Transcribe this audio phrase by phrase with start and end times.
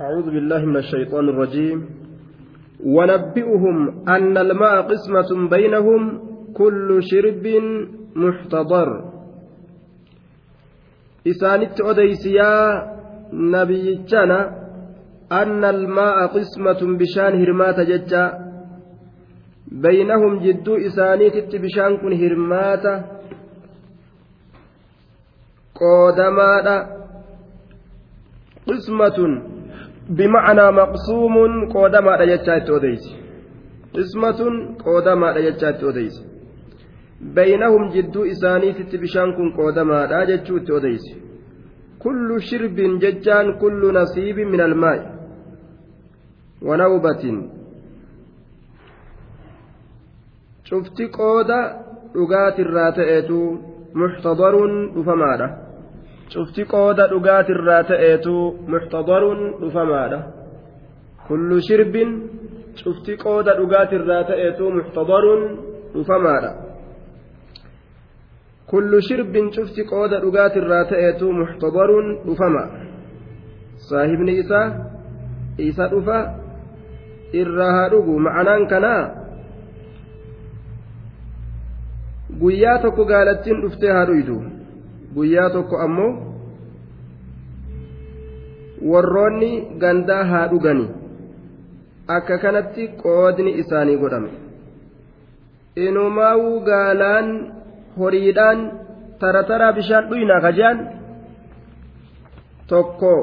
[0.00, 1.86] أعوذ بالله من الشيطان الرجيم
[2.84, 6.00] ونبئهم أن الماء قسمة بينهم
[6.56, 7.44] كل شرب
[8.16, 9.04] محتضر
[11.26, 12.52] إسانت أديسيا
[13.32, 14.38] نبيتنا
[15.32, 18.24] أن الماء قسمة بشان هرمات جتا
[19.72, 22.84] بينهم جدو إسانيت بشان كن هرمات
[25.80, 26.68] قودمات
[28.68, 29.18] قسمة
[30.08, 31.34] بمعنى مقسوم
[31.72, 33.04] قودما رجتشات أوديس
[33.96, 34.40] قسمة
[34.84, 36.14] قودما رجتشات أوديس
[37.36, 41.02] بينهم جدو إساني تتبشان كن قودما رجتشات أوديس
[42.04, 45.00] كل شرب ججان كل نصيب من الماء
[46.66, 47.22] ونوبة
[50.68, 51.60] شفت قودة
[52.14, 53.38] dhugaatirraa ta'etu
[54.00, 55.46] muxtadaruun dhufamaadha
[56.34, 58.34] cufti qooda dhugaatirraa ta'eetu
[58.72, 60.20] muxtadaruun dhufamaadha
[61.26, 62.10] kullu shirbin
[62.82, 65.40] cufti qooda dhugaatirraa ta'eetu muxtadaruun
[65.94, 66.50] dhufamaadha
[68.70, 72.64] kullu shirbin cufti qooda dhugaatirraa ta'eetu muxtadaruun dhufama
[73.88, 74.66] saahibni isaa
[75.68, 76.18] isa dhufa
[77.42, 79.02] irraa haa dhugu ma'anaan kanaa
[82.42, 84.38] guyyaa tokko gaalattiin dhuftee haa dhuydu
[85.16, 86.10] guyyaa tokko ammoo
[88.90, 89.50] warroonni
[89.82, 90.86] gandaa haa dhugani
[92.16, 94.30] akka kanatti qoodni isaanii godhame
[95.86, 97.28] inumaawuu gaalaan
[97.98, 98.60] horiidhaan
[99.20, 100.78] tarataraa bishaan dhuynaa kajaan
[102.72, 103.14] tokko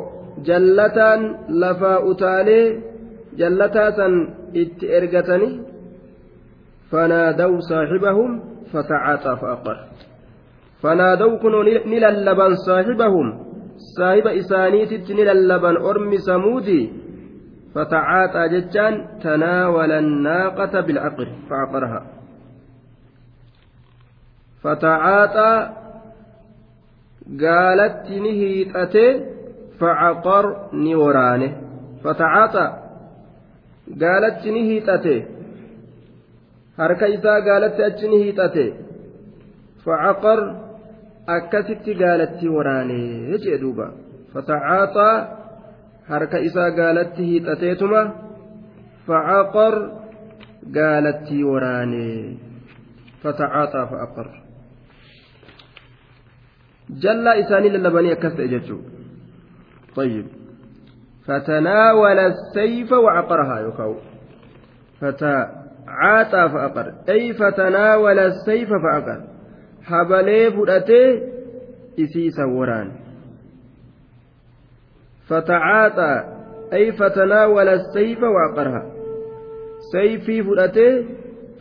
[0.49, 1.21] jallataan
[1.63, 2.65] lafaa utaalee
[3.41, 4.13] jallataa san
[4.63, 5.49] itti ergatani
[6.91, 8.31] fanaadaw saaxibahum
[8.71, 9.77] fatacaaxaa fa aqar
[10.83, 13.27] fanaada'u kunoo ni lallaban saahibahum
[13.95, 16.79] saahiba isaaniititti ni lallaban ormi samuudi
[17.75, 21.99] fatacaaxaa jechaan tanaawala annaaqata bilcaqri faaqaraha
[24.63, 25.57] fatacaaxaa
[27.43, 29.05] gaalatti ni hiixate
[29.83, 30.45] facaqar
[30.85, 31.47] ni waraane
[32.05, 32.69] fatacaaxaa
[34.05, 35.15] gaalatti ni hiixate
[36.83, 38.63] harka isaa gaalatti achi ni hiixate
[39.85, 40.39] facaqar
[41.35, 43.87] akkasitti gaalatti waraanee jee duuba
[44.33, 45.15] fatacaaxaa
[46.09, 48.01] harka isaa gaalatti hiixateetuma
[49.07, 49.75] facaqar
[50.79, 52.19] gaalatti waraanee
[53.23, 54.27] fatacaaxaa facaqar
[57.07, 58.91] jallaa isaanii lallabanii akkas ta'e jechuudha
[59.95, 60.27] tayyib
[61.27, 63.93] فتناول السيف وعقرها يكو
[65.01, 69.19] فتعاطى فأقر أي فتناول السيف فأقر
[69.89, 71.07] habalee fudhatee
[71.97, 72.93] isiisa waraane
[75.29, 76.17] fatacaaxaa
[76.75, 78.81] ay fatanaawala sayfa waaqaraha
[79.91, 80.91] sayfii fudhatee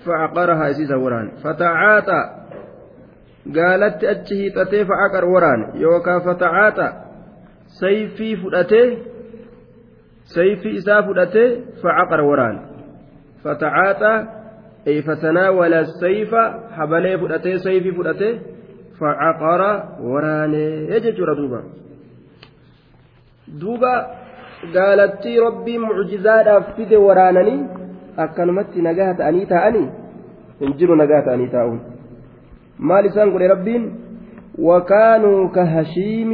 [0.06, 2.24] facaqaraha isiisa waraane fatacaaxaa
[3.56, 6.92] gaalatti achi hiixatee facaqar waraane yookaan fatacaaxaa
[7.82, 8.88] sayfii fudhatee
[10.34, 11.48] sayfii isaa fudhatee
[11.82, 12.60] facaqar waraane
[13.42, 14.39] fatacaaxaa.
[14.88, 16.34] أي فتناول السيف
[16.72, 18.40] حبلي فؤتي سيفي فؤتي
[19.00, 19.62] فعقر
[20.02, 21.60] وراني يججر دوبا
[23.60, 23.94] دوبا
[24.76, 27.56] قالتي ربي معجزات أفيد ورانني
[28.18, 29.84] أكنمت نجاة أنيتا أني
[30.62, 31.80] إنجيل نجاة أنيتا أون
[32.78, 33.92] ما لسان قل ربي
[34.58, 36.32] وكانوا كهشيم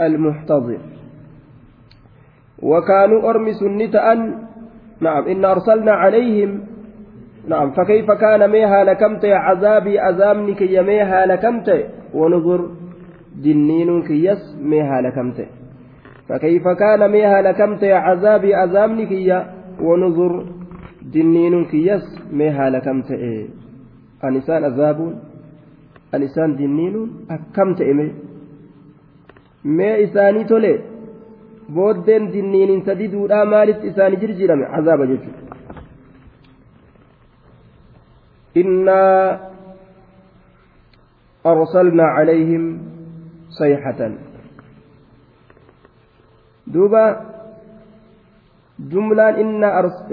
[0.00, 0.80] المحتضر
[2.62, 4.18] وكانوا أرمس النتأن
[5.00, 6.71] نعم إن أرسلنا عليهم
[7.48, 12.70] نعم فكيف كان ميها لكمت عذابي أزامني كي ميها لكمت ونظر
[13.42, 15.46] جنين كيس ميها لكمت
[16.28, 19.44] فكيف كان ميها لكمت عذابي أزامني كي
[19.80, 20.46] ونظر
[21.14, 22.02] جنين كيس
[22.32, 23.48] ميها لكمت إيه
[24.24, 25.18] أنسان أذاب
[26.14, 28.12] أنسان جنين أكمت إيه
[29.76, 30.72] mee isaanii tole
[31.74, 35.41] booddeen dinniinin sadi duudhaa maalitti isaanii jirjirame azaaba jechuudha
[38.56, 39.04] إنا
[41.46, 42.64] أرسلنا عليهم
[43.48, 44.00] صيحة
[46.66, 47.04] دوبا
[48.92, 50.08] جملة إنا أرسل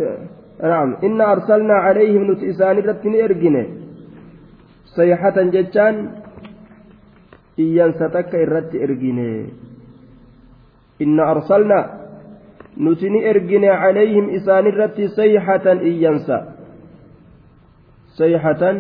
[0.64, 3.64] نعم إنا أرسلنا عليهم نتئسان رتن إرجنة
[4.98, 5.96] صيحة ججان
[7.60, 9.32] إيان ستك إرت إرجنة
[11.02, 11.80] إنا أرسلنا
[12.84, 16.59] نتني إرجنة عليهم إسان رتي صيحة إيانسا
[18.20, 18.78] saihaatan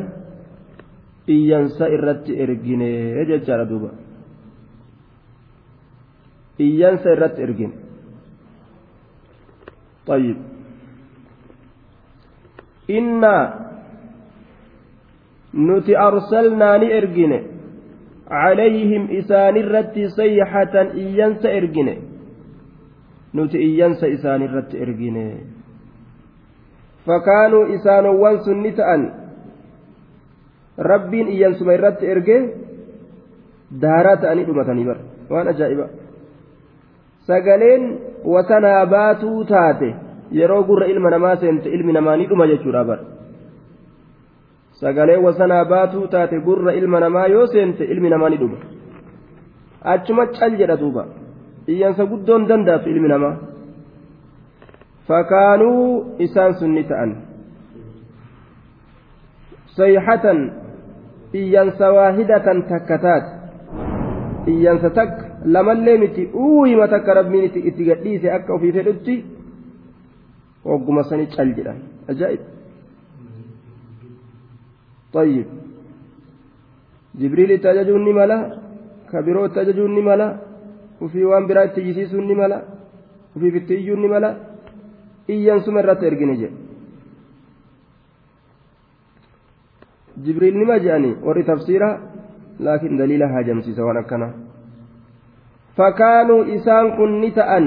[1.36, 3.92] iyansa irratti erginee ajaja aduuba
[6.68, 7.76] iyansa irratti ergine
[10.08, 10.40] tayid
[12.98, 13.36] inna
[15.68, 17.40] nuti arsalnaani ergine
[18.34, 21.96] caleeyyim isaani ratti saihaatan iyansa ergine
[23.38, 25.24] nuti iyansa isaani ratti ergine
[27.08, 28.72] fakkaannu isaani wansu ni
[30.88, 32.40] rabbiin iyyansuma irratti ergee
[33.84, 35.90] daaraa ta'anii dhumatanii bara waan ajaa'ibaa
[37.30, 37.84] sagaleen
[38.34, 39.90] wasanaa baatuu taate
[40.38, 43.04] yeroo gurra ilma namaa seente ilmi namaa ni dhuma jechuudha bara
[44.82, 48.58] sagaleen wasanaa baatuu taate gurra ilma namaa yoo seente ilmi namaa ni dhuma
[49.96, 51.04] achuma cal jedha duuba
[51.68, 53.36] iyyansa guddoon danda'atu ilmi namaa
[55.12, 55.88] fakaanuu
[56.26, 57.12] isaan sunni ta'an
[59.76, 60.40] sayxatan
[61.34, 63.30] iyyansa waahidatan takka taate
[64.52, 69.16] iyyansa takka lamallee miti uuyima takka rabbiin itti gadhiise akka ofii fedhutti
[70.66, 71.74] hogguma sani cal jedha
[72.14, 72.42] ajaa'ib
[75.14, 75.48] طيب
[77.20, 78.38] جبريل تججون ملا
[79.12, 80.28] كبيرو تججون ملا
[81.02, 82.60] وفي وان برا تجسيسون ملا
[83.36, 84.32] وفي بتيجون ملا
[85.30, 86.48] إيان سمرت إرجنجي
[90.24, 91.90] jibriil nima je'ani warri tafsiira
[92.60, 94.32] laakiin daliila haajamsiisa waan akkana
[95.80, 97.66] fakaanuu isaan kun ni ta'an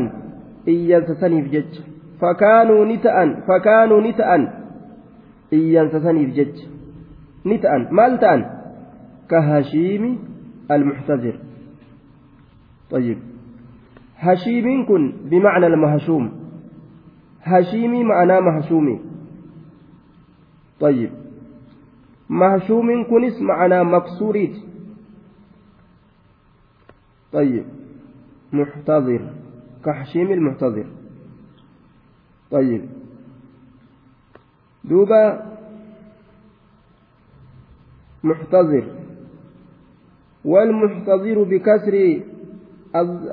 [0.74, 1.82] iyyansasaniif jecha
[2.20, 4.42] fakaanuu ni ta'an fakaanuu ni ta'an
[5.60, 6.66] iyyansasaniif jecha
[7.44, 8.40] ni ta'an maal ta'an
[9.26, 10.10] ka hashiimi
[10.70, 11.36] almuxtazir
[12.92, 13.18] طيب
[14.18, 16.30] هشيم كن بمعنى المهشوم
[17.42, 18.98] هشيمي معناه مهشومي
[20.80, 21.10] طيب
[22.32, 24.56] mahshuumiin kunis ma'anaa مكسوريت
[27.32, 27.64] طيب
[28.52, 29.22] محتضر
[29.84, 30.86] كحشيم المحتضر
[32.50, 32.82] طيب
[34.84, 35.24] دوبا
[38.24, 38.84] محتضر
[40.44, 41.94] والمحتضر بكسر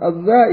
[0.10, 0.52] الزاء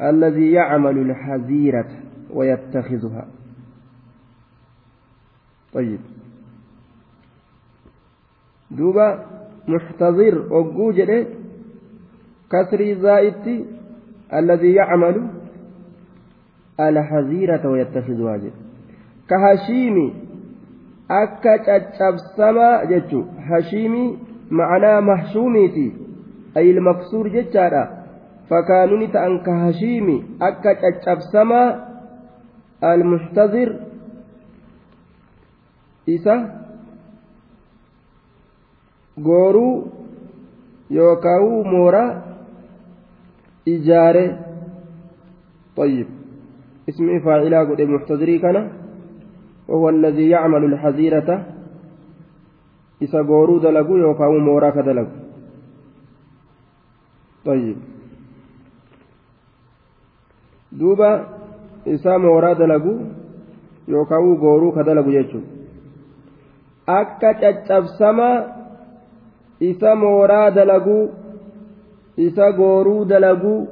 [0.00, 1.88] الذي يعمل الحذيرة
[2.30, 3.26] ويتخذها
[5.74, 5.98] طيب
[8.70, 9.26] دوبا
[9.68, 11.26] محتضر وجوجل
[12.52, 13.64] كسري زائتي
[14.34, 15.26] الذي يعمل
[16.80, 18.52] الحزيرة ويتخذها جد
[19.28, 20.14] كهشيمي
[21.10, 24.18] أكا تشابسما جتشو هشيمي
[24.50, 25.92] معناه محشوميتي
[26.56, 28.02] أي المكسور جتشارا
[28.50, 30.72] فكانوني تأن كهشيمي أكا
[31.04, 31.62] تشابسما
[32.84, 33.91] المحتضر
[36.06, 36.34] isa
[39.22, 39.90] gooruu
[40.90, 42.38] yookaan mooraa
[43.66, 44.38] ijaare
[45.76, 46.06] طيب
[46.88, 48.68] اسم فاعلة قد محتضري كان
[49.68, 50.62] وهو الذي يعمل
[53.02, 54.32] إذا غورو دلقو يوكاو
[57.44, 57.76] طيب
[60.72, 61.12] دوبا
[61.86, 62.94] إذا مورا دلقو
[63.88, 65.10] يوكاو كدلقو
[66.86, 68.28] akka caccabsama
[69.60, 71.12] isa mooraa dalaguu
[72.16, 73.68] isa gooruu dalaguu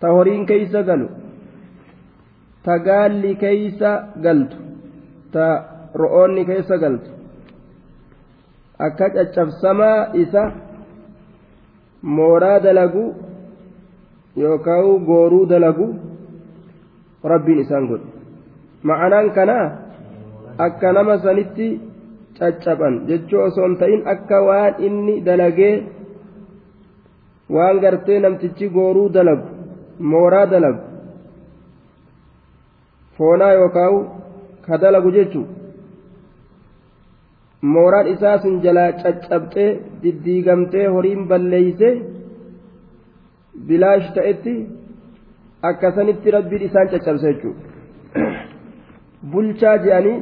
[0.00, 1.06] ta horiin keeysa galu
[2.64, 3.90] ta gaalli keeysa
[4.26, 4.56] galtu
[5.32, 5.46] ta
[6.02, 7.10] ro'oonni keessa galtu
[8.88, 10.44] akka caccabsamaa isa
[12.02, 13.12] mooraa dalagu
[14.36, 15.86] yookaan gooruu dalagu
[17.22, 18.10] rabbiin isaan godhe
[18.82, 19.87] ma'anaan kanaa
[20.66, 21.66] akka nama sanitti
[22.38, 25.74] caccaban jechuu osoon ta'in akka waan inni dalagee
[27.56, 30.80] waan gartee namtichi gooruu dalagu mooraa dalagu
[33.18, 33.98] foonaa yookaawu
[34.66, 35.54] ka dalagu jechuudha.
[37.74, 39.68] mooraan isaa sun jalaa caccabxee
[40.02, 41.88] diddiigamtee horiin balleeyse
[43.68, 44.54] bilaash ta'etti
[46.00, 48.42] sanitti rabbiin isaan caccabsa jechuudha
[49.32, 50.18] bulchaa je'anii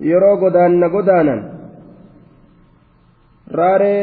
[0.00, 1.40] yeroo godaanna godaanan
[3.52, 4.02] raaree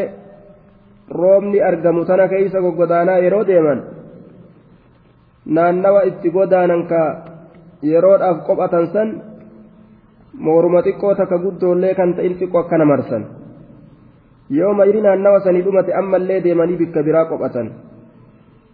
[1.10, 3.84] roobni argamu tana keeysa goggodaanaa yeroo deeman
[5.56, 7.02] naannawa itti godaanan ka
[7.92, 9.10] yeroodhaaf qophatan san
[10.46, 13.24] mooruma xiqqoo takka guddoollee kan ta'in xiqqoo akkana marsan
[14.58, 17.68] yoo mayri naannawa sanii dhumate ammallee deemanii bikka biraa qophatan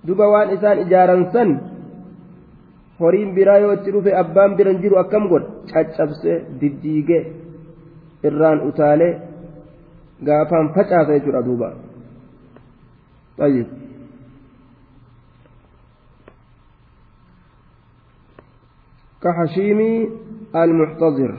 [0.08, 1.50] duba waan isaan ijaaran san
[3.02, 7.22] horiin biraa yoo itti dhufe abbaan biran jiru akkam godha caccabsee diddiigee
[8.30, 9.12] irraan utaalee
[10.30, 11.70] gaafaan facaasa jechuudha duuba
[19.26, 19.80] كحشيم
[20.62, 21.32] المحتضر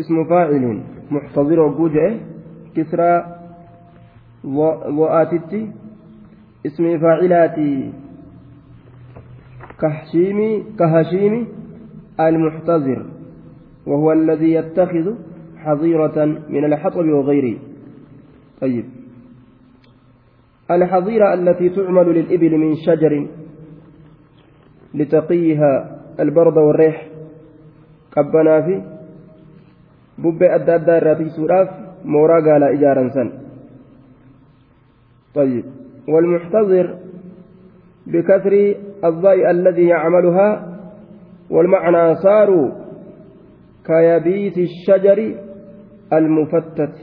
[0.00, 0.64] اسم فاعل
[1.14, 2.06] محتضر وجوجه
[2.76, 3.12] كسرى
[4.98, 5.62] وآتتي
[6.68, 7.72] اسم فاعلاتي
[9.80, 11.46] كهشيمي كهشيمي
[12.20, 13.06] المحتضر
[13.86, 15.14] وهو الذي يتخذ
[15.56, 17.58] حظيرة من الحطب وغيره
[18.60, 18.84] طيب
[20.70, 23.26] الحظيرة التي تعمل للإبل من شجر
[24.94, 27.08] لتقيها البرد والريح
[28.12, 28.82] قبنا في
[30.18, 31.68] بب أدى أدى الراتي سوراف
[32.04, 33.32] مورا قال إجارا سن
[35.34, 35.64] طيب
[36.08, 37.07] والمحتضر
[38.08, 38.74] بكثر
[39.04, 40.78] الضيء الذي يعملها
[41.50, 42.70] والمعنى صاروا
[43.86, 45.34] كيابيت الشجر
[46.12, 46.94] المفتت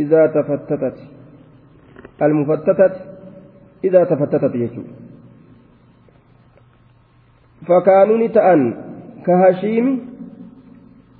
[0.00, 0.98] إذا تفتتت
[2.22, 2.96] المفتتت
[3.84, 4.84] إذا تفتتت يسوع
[7.66, 8.74] فكانوا نتأن
[9.26, 10.08] كهشيم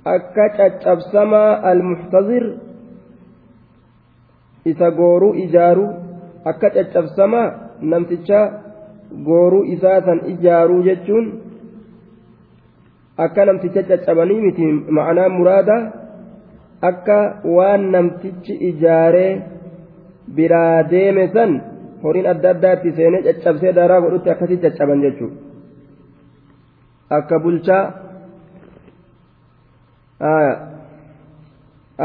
[0.07, 2.57] أكتت أبسما المحتضر
[4.65, 5.93] إذا جورو إجارو
[6.47, 8.68] أكتت أبسما نمتشا
[9.15, 11.31] gooruu isaa san ijaaruu jechuun
[13.25, 14.65] akka namticha caccabanii miti
[14.97, 15.77] ma'anaa muraada
[16.89, 17.17] akka
[17.55, 19.31] waan namtichi ijaaree
[20.39, 21.59] biraa deeme san
[22.03, 25.37] horiin adda itti seenee caccabsee daraa godhutti akkasii caccaban jechuudha
[27.19, 27.83] akka bulchaa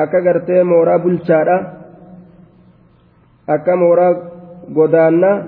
[0.04, 1.56] akka gartee mooraa bulchaadha
[3.56, 4.12] akka mooraa
[4.74, 5.38] godaannaa.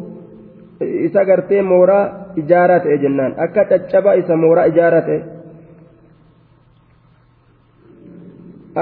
[1.08, 2.04] isa gartee mooraa
[2.42, 5.20] ijaaraa ta'e jennaan akka caccabaa isa mooraa ijaaraa ta'e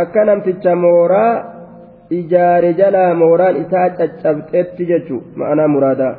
[0.03, 1.31] akka namticha mooraa
[2.19, 6.11] ijaare jalaa mooraan isaa caccabxeetti jechuu ma'anaa muraadaa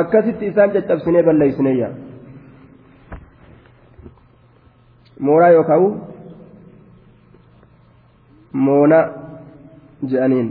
[0.00, 1.88] akkasitti isaan caccabsinee balleeysineeyya
[5.28, 5.82] mooraa yookaan
[8.54, 8.98] moona
[10.10, 10.48] jedhaniin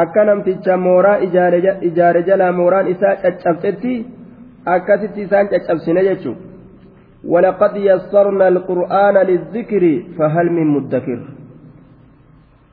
[0.00, 1.16] akka namticha mooraa
[1.84, 4.06] ijaare jalaa mooraan isaa caccabsetti
[4.64, 6.36] akkasitti isaan caccabsine jechuun
[7.24, 9.84] ولقد يسرنا القرآن للذكر
[10.18, 11.20] فهل من مدكر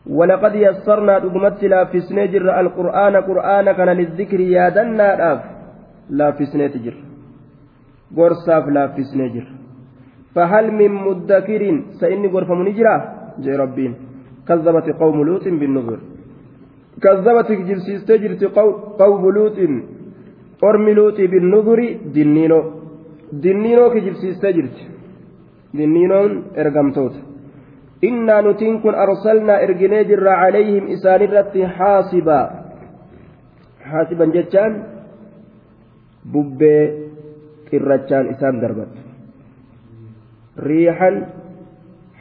[0.10, 5.42] ولقد يسرنا دقمت لا في سنجر القرآن قرآن كان للذكر يا دنا
[6.10, 6.96] لا في سنجر
[8.18, 9.46] قرصاف لا في سنجر
[10.38, 11.62] فهل من مدكر
[12.02, 12.96] سإني غرفة منجرة
[13.46, 13.92] جاء ربين
[14.48, 16.00] كذبت قوم لوط بالنذر
[17.04, 18.42] كذبت جلسيستجرت
[19.02, 19.58] قوم لوط
[20.70, 21.80] أرم لوط بالنذر
[22.22, 22.62] دنينو
[23.46, 24.78] دنينو كجلسيستجرت
[25.80, 27.16] دنينون إرقمتوت
[28.10, 32.42] إنا نتنكن أرسلنا إرقنيجر عليهم إسان الرت حاسبا
[33.90, 34.72] حاسبا جتان
[36.34, 36.78] ببي
[37.70, 38.94] قرتان إسان دربت
[40.60, 41.10] ريحا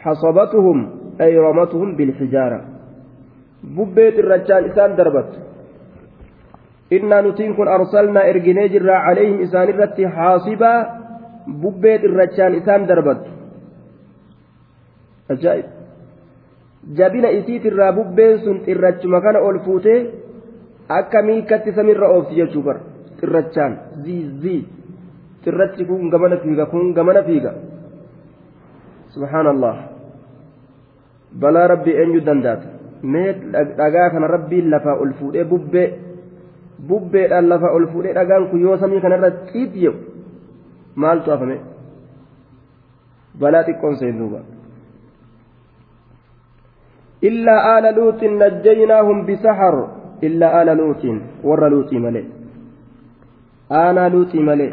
[0.03, 0.79] حصبتهم
[1.21, 2.61] أي رمتهم بالحجارة
[3.65, 5.29] ببيت الرجال إسان دربت
[6.93, 10.73] إنا نتينكن أرسلنا إرجني جرا عليهم إسان الرتي حاصبا
[11.63, 13.23] ببيت الرجال إسان دربت
[15.31, 15.65] أجائب
[16.99, 19.97] jabina isiit irraa bubbeen sun xirrachuma kana ol fuutee
[20.99, 22.81] akka miikatti samirra oofti jechuu bara
[23.21, 23.73] xirrachaan
[24.05, 24.61] ziizii
[25.45, 27.51] xirrachi kun gamana fiiga kun gamana fiiga
[29.17, 29.77] subhaan allah
[31.43, 32.67] balaa rabbii eenyu dandaata
[33.13, 33.29] mee
[33.81, 35.89] dhagaa kana rabbiin lafaa ol fuudhee bubbee
[36.91, 39.93] bubbeedhaan lafaa ol fuudhee dhagaan kun yoo samii kanarra xiiddiyo
[41.05, 41.57] maaltu afame
[43.41, 44.41] balaa xiqqoon seen duuba
[47.29, 49.77] illaa aala luuxin najjaynaahum bisahar
[50.29, 51.17] illaa aala luuxin
[51.49, 52.25] warra luuxii malee
[53.81, 54.73] aanaa luuxii malee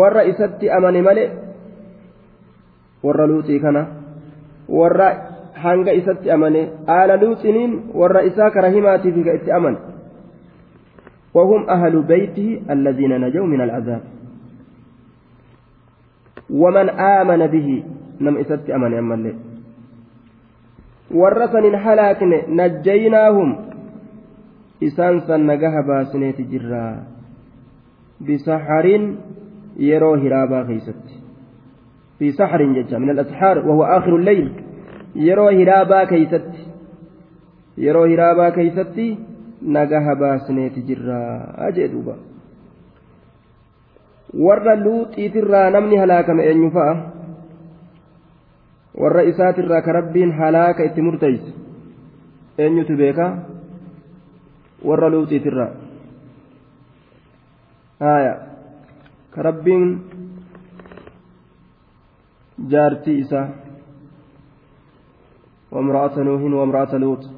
[0.00, 1.28] warra isatti amane malee
[3.06, 3.82] warra luuxii kana
[4.78, 5.08] warra
[5.64, 6.62] hanga isatti amane
[6.96, 9.76] aala luuxiniin warra isaa kara himaatiif itti
[11.36, 14.00] وهم أهل بيته الذين نجوا من العذاب
[16.50, 17.84] ومن آمن به
[18.20, 19.34] نم إسدت أمن أمن
[21.14, 23.48] ورثن حلاكن نجيناهم
[24.82, 26.86] إسان سنقها باسنة جرا
[28.26, 28.86] بسحر
[29.88, 31.04] يرو هرابا خيست
[32.18, 34.52] fi سحر ججا من الأسحار وهو آخر الليل
[35.16, 36.62] يرو هرابا كيستي
[37.78, 39.18] يرو هرابا كيستي
[39.62, 40.74] نجاها باسنيت
[44.46, 46.94] warra luuxiitirraa namni halaakame eenyu fa'a
[49.02, 51.50] warra isaatirraa ka rabbiin halaaka itti murteeyse
[52.64, 53.26] eenyutu beeka
[54.88, 55.70] warra luuxiitirraa
[58.06, 58.32] haya
[59.34, 59.42] ka
[62.68, 63.50] جارتي إسا
[65.70, 67.30] وامرأة نوح وامرأة لوط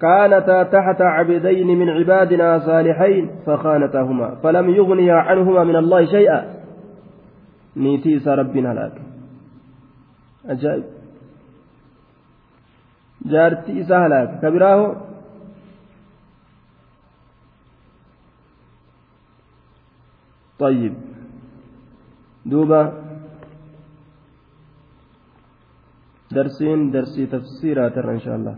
[0.00, 6.54] كانتا تحت عبدين من عبادنا صالحين فخانتاهما فلم يغنيا عنهما من الله شيئا
[7.76, 9.02] نيتي إسا ربنا لك
[10.46, 10.84] أجائب
[13.24, 14.96] جارتي إسا هلاك كبراه
[20.58, 20.94] طيب
[22.46, 23.05] دوبا
[26.32, 28.56] درسين درسي تفسيرها ترى إن شاء الله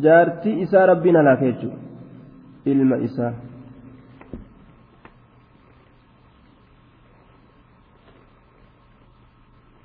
[0.00, 1.70] جارتي إساء ربنا لا كيجو
[2.66, 3.34] علم إساء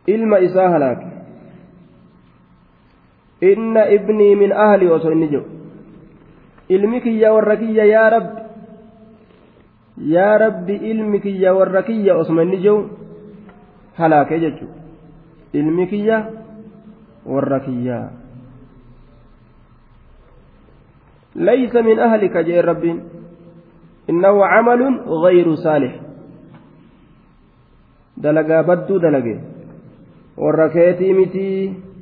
[0.10, 1.24] علم إساء هلاك
[3.44, 5.42] إن ابني من أهلي وصو النجو
[6.72, 8.36] علمك يا وركي يا رب
[9.98, 12.90] يا رب علمك يا وركي وصو النجو
[14.00, 16.18] halaakee jechuudha ilmi kiyya
[17.26, 18.10] warra kiyyaa
[21.40, 22.84] ليس من أهلك جاء رب
[24.10, 24.82] إنه عمل
[25.26, 25.94] غير صالح
[28.18, 29.36] دلقا بدو دلقا
[30.38, 31.50] والركيتي متي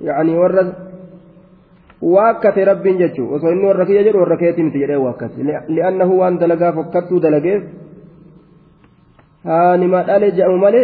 [0.02, 0.74] يعني ورد
[2.02, 5.32] واكت رب جتشو وصل إنه الركية جر والركيتي متي جر واكت
[5.70, 7.56] لأنه وان دلقا فكتو دلقا
[9.46, 10.82] هاني ما ألي جاء مالي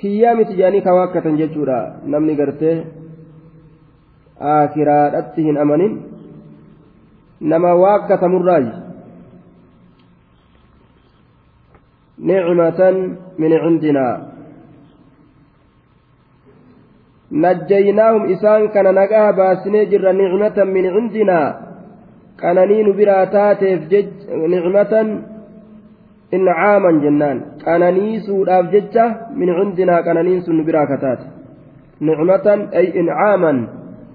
[0.00, 1.78] kiyyaa miti jaanii ka waakkatan jechuudha
[2.12, 2.76] namni gartee
[4.40, 5.92] akiraadhatti hin amanin
[7.40, 8.70] nama waakkatamurraayi
[12.30, 12.80] نعمة
[13.40, 14.06] من عندنا
[17.32, 21.40] نجيناهم إسان كان نقاه باسني جر نعمة من عندنا
[22.40, 23.82] كان نين براتاتف
[24.54, 24.92] نعمة
[26.36, 29.04] inna caaman jennaan qananiisuudhaaf jecha
[29.40, 31.24] min cundinaa qananiinsun nu biraa kataate
[32.08, 33.58] nicmatan ay incaaman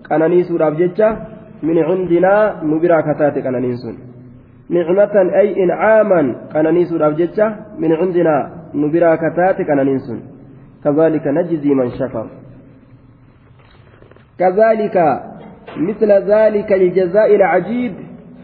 [0.09, 1.07] qananiisuudhaaf jecha
[1.67, 3.95] min cundinaa nu biraa kataate qananiinsun
[4.75, 7.45] nicmatan ay incaaman qananiisuudhaaf jecha
[7.83, 8.41] min cundinaa
[8.79, 10.19] nu biraa kataate qananiinsun
[10.83, 12.27] kazaalika najzii man shakar
[14.41, 14.97] كذلك
[15.89, 17.93] مثل ذلك الجزاء العجيب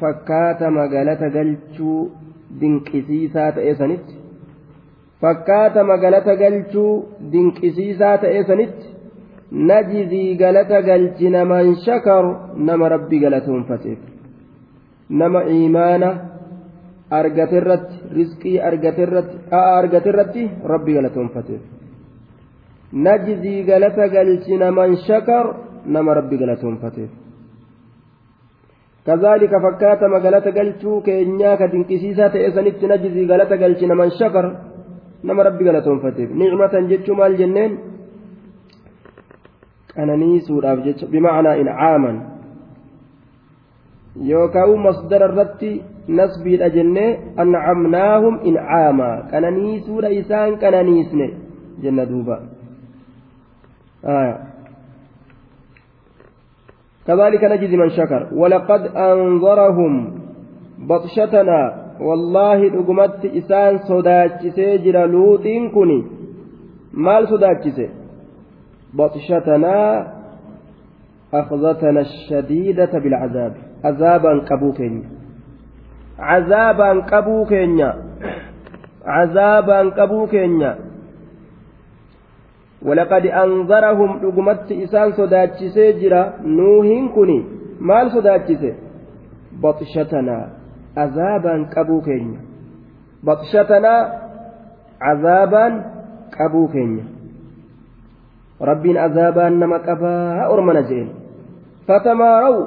[0.01, 1.91] فكات مقالة قلتشو
[2.59, 4.15] dinqisiisaa ta'e sanitti
[5.23, 6.91] fakkaatama galata galchuu
[7.31, 8.87] dinqisiisaa ta'e sanitti
[9.69, 12.31] najizii galata galchi naman shakaru
[12.67, 13.99] nama rabbi galatoonfateef
[15.21, 16.09] nama iimaana
[17.19, 18.57] argaterratti rizqii
[19.77, 21.61] argatirratti rabbi galatoonfateef
[23.07, 24.89] najizii galata galchi naman
[25.95, 27.09] nama rabbi galatoonfateef
[29.07, 34.45] كذلك فكات مغلطة قلتو كإنيا كتنكسيسة تأسنت نجزي غلطة قلتنا من شكر
[35.25, 37.71] نما ربي غلطهم فتيب نعمة جتو مال جنين
[40.01, 42.11] أنا نيسور أفجتو بمعنى إنعاما
[44.29, 45.71] يوكاو مصدر الرتي
[46.17, 47.07] نسبي الأجنة
[47.43, 51.27] أنعمناهم إنعاما كان نيسور إسان كان نيسني
[51.83, 52.37] جنة دوبا
[54.05, 54.50] آه
[57.15, 60.19] كذلك نجزي من شكر ولقد أنظرهم
[60.89, 65.43] بطشتنا والله دقمت إسان صداتشسي جلالوت
[65.75, 66.03] كني
[66.93, 67.89] مال صداتشسي
[68.93, 70.07] بطشتنا
[71.33, 73.53] أخذتنا الشديدة بالعذاب
[73.85, 75.03] عذابا كبوكين
[76.19, 77.91] عذابا كبوكين
[79.05, 80.73] عذابا كبوكين
[82.85, 86.21] ولقد أنظرهم رقمت إسان صداتشسي جرا
[86.57, 87.37] نوهن كوني
[87.87, 88.71] مال صداتشسي
[89.63, 90.37] بطشتنا
[91.03, 92.37] عذابا كبوكين
[93.27, 93.93] بطشتنا
[95.01, 95.65] عذابا
[96.39, 97.05] كبوكين
[98.61, 100.13] ربين عذابا نما كفا
[100.53, 101.09] أرمنا جئين
[101.87, 102.65] فتماروا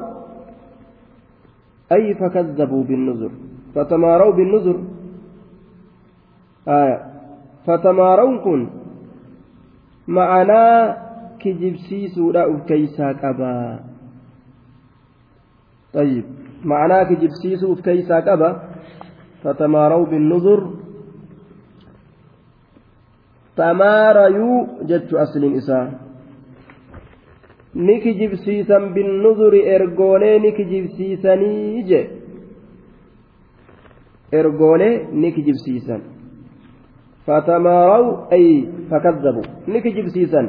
[1.96, 3.31] أي فكذبوا بالنذر
[3.74, 4.79] فتماروا بالنذر
[6.68, 6.98] آية
[7.66, 8.61] فتماروا كن
[10.06, 10.94] ma'anaa
[11.38, 13.80] kijibsiisuudha of keeysaa qaba
[15.94, 16.24] طيب
[16.64, 18.50] معناه كجبسيس وفكيسا قبا
[19.42, 20.60] فتماروا بالنذر
[23.56, 24.50] تماريو
[24.90, 25.86] جت أصل إساء
[27.76, 32.08] نك جبسيسا بالنذر إرغولي نك جبسيسا نيجي
[34.34, 35.96] إرغولي نك جبسيسا
[37.26, 38.44] فتماروا أي
[38.90, 40.40] فكذبوا نك جبسيسا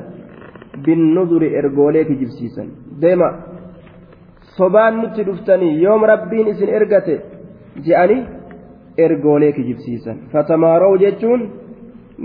[0.85, 2.63] بالنذر إرجوليك جبسيسا
[3.01, 3.29] ديما
[4.57, 7.17] صبان نتي يوم ربين إسن إرجته
[7.85, 8.17] جاني
[9.05, 11.41] إرجوليك جبسيسا فتماروا جتون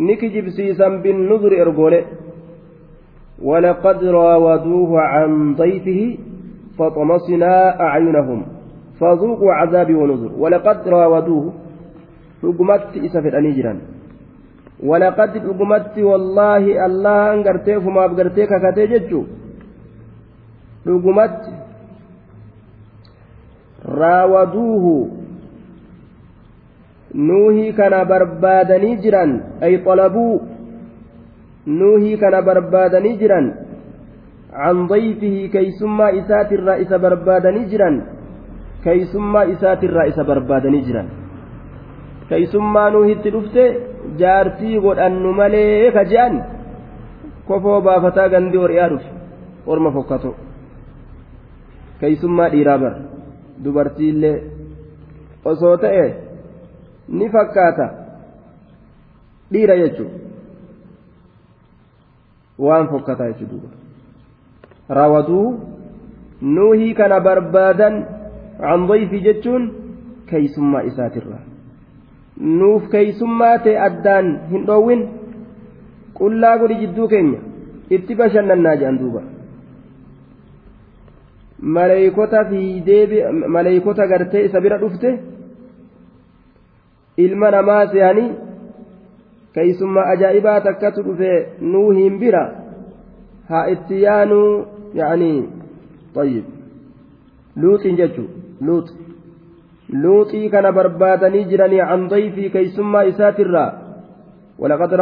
[0.07, 2.01] نك جبسيسا بالنذر إرجولي
[3.49, 6.01] ولقد راودوه عن ضيفه
[6.79, 7.55] فطمسنا
[7.87, 8.41] أعينهم
[9.01, 11.45] فذوقوا عذابي ونذر ولقد راودوه
[12.45, 13.29] رقمت إسا في
[14.89, 19.21] ولقد دقمت والله الله أنقرتي فما أبقرتي ككتي ججو
[20.87, 21.37] دقمت
[24.01, 24.87] راودوه
[27.15, 30.41] nuuhii kana barbaadanii jiran ay xalabuu
[31.67, 33.47] nuuhii kana barbaadanii jiran
[34.61, 37.97] can dayfihi keeysummaa isaatirraa isa barbaadanii jiran
[38.85, 41.09] keeysummaa isaatirraa isa barbaadanii jiran
[42.29, 43.65] keeysummaa nuuhitti dhufte
[44.19, 46.37] jaartii godhannu malee ka je'an
[47.49, 49.09] kofoo baafataa gandi horiyaa dhufe
[49.67, 50.35] orma fokkato
[52.01, 52.95] keeysummaa dhiiraa bar
[53.65, 54.37] dubartiillee
[55.45, 56.07] osoo ta'e
[57.09, 57.87] ni fakkaata
[59.53, 60.11] dhiira jechuu
[62.59, 63.69] waan fokkata jechuu duuba
[64.99, 65.49] raawwatuu
[66.55, 67.95] nuuhii kana barbaadan
[68.65, 69.71] can dayfi jechuun
[70.31, 71.50] keeysummaa isaatirraa
[72.41, 75.03] nuuf keeysummaa ta'e addaan hin dhoowwin
[76.21, 77.39] qullaa godhi jidduu keenya
[77.97, 79.23] itti bashannannaa jedhan duuba
[81.77, 83.07] maleeykota fiidee
[83.57, 85.13] maleeykota gartee isa bira dhufte
[87.27, 88.31] ilma namaa se'anii
[89.59, 91.37] keeysummaa ajaa'ibaa takkatu dhufe
[91.75, 92.43] nuu hin bira
[93.53, 94.49] haa itti yaanuu
[95.03, 95.37] yaa'anii
[96.17, 96.45] xayyib
[97.65, 98.29] luuxiin jechuu
[98.69, 99.10] luuxi
[99.93, 103.69] luuxii kana barbaadanii jiranii can dayfii keeysummaa isaatirraa
[104.59, 104.93] walaqad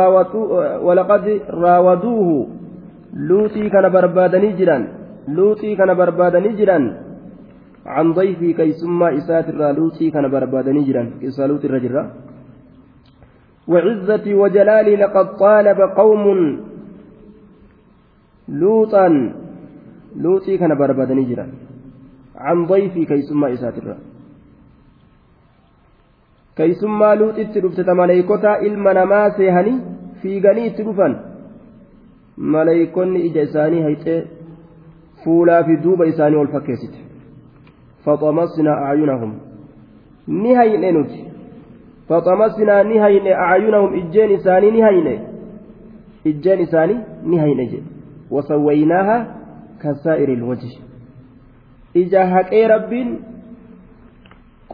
[1.65, 2.37] raawaduuhu
[3.29, 4.83] luuxii kana barbaadanii jiran
[5.37, 6.85] luuxii kana barbaadanii jiran
[7.95, 12.05] can dayfii keeysummaa isaatirraa luuxii kana barbaadanii jiran keessaa luuxi irra jirra
[13.73, 16.25] وعزتي وجلالي لقد طالب قوم
[18.49, 19.07] لوطا
[20.17, 21.47] لوطي كان بربادني جرا
[22.47, 23.87] عن ضيفي كيسما إساتر
[26.59, 29.75] kaysummaa luuxitti dhufte ta maleeykotaa ilma namaa seehanii
[30.23, 31.13] fiiganii itti dhufan
[32.55, 34.17] maleeykonni ija isaanii hayxee
[35.25, 36.99] fuulaa fi duuba isaanii ol fakkeessite
[38.09, 39.33] faxamasnaa acyunahum
[40.43, 41.21] ni hayne nuti
[42.11, 45.15] faxamasnaa ni hayne acyunahum ijjeen isaanii ni hayne
[46.33, 46.99] ijjeen isaanii
[47.31, 49.19] ni hayne jedhe wasawwaynaaha
[49.87, 50.73] kasaa'iri ilwaji
[52.05, 53.11] ija haqee rabbiin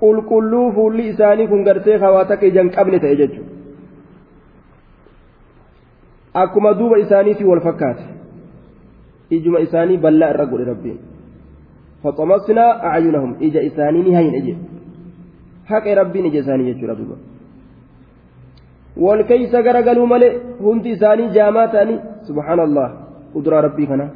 [0.00, 3.52] qulqulluu fuulli isaanii kun gartee hawaa takka ijaan qabne ta'e jechuudha
[6.42, 8.04] akkuma duuba isaaniitiin wal fakkaate
[9.36, 10.98] ijuma isaanii bal'aa irra godhe rabbiin
[12.02, 14.54] faxamasnaa acyunahum ija isaanii ni hayin ije
[15.70, 17.16] haqe rabbiin ija isaanii jechuudha duuba
[19.04, 20.32] wal keeysa garagaluu malee
[20.66, 22.86] hundi isaanii jaamaa ta'anii subhaanallah
[23.38, 24.06] uduraa rabbii kana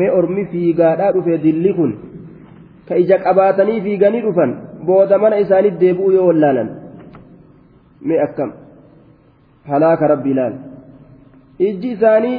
[0.00, 1.90] mee ormi fiigaadhaa dhufee dilli kun
[2.88, 4.52] ka ija qabaatanii fiiganii dhufan.
[4.86, 6.68] Booda mana isaanii deebuu yoo wallaalan
[8.12, 8.50] mi'a kam.
[9.70, 10.54] Halaaka rabbi laal.
[11.68, 12.38] Iji isaanii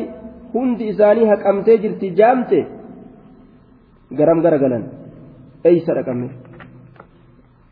[0.53, 2.59] hundi isaanii haqamtee jirti jaamte.
[4.19, 4.83] Garam gara galan
[5.67, 6.27] eeyisa dhaqame.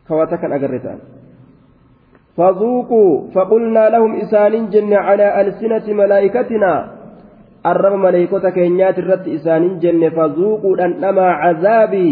[0.08, 1.00] Kawaasa kan agarree ta'an.
[2.38, 3.00] Fazuuqu
[3.34, 6.78] fa'ulnaa lahuun isaanin jennee cina al-sinati malaayikatinaa
[7.70, 12.06] arama maleykoo takeenyaa irratti isaanin jennee fazuuqu dhandhama cazaabi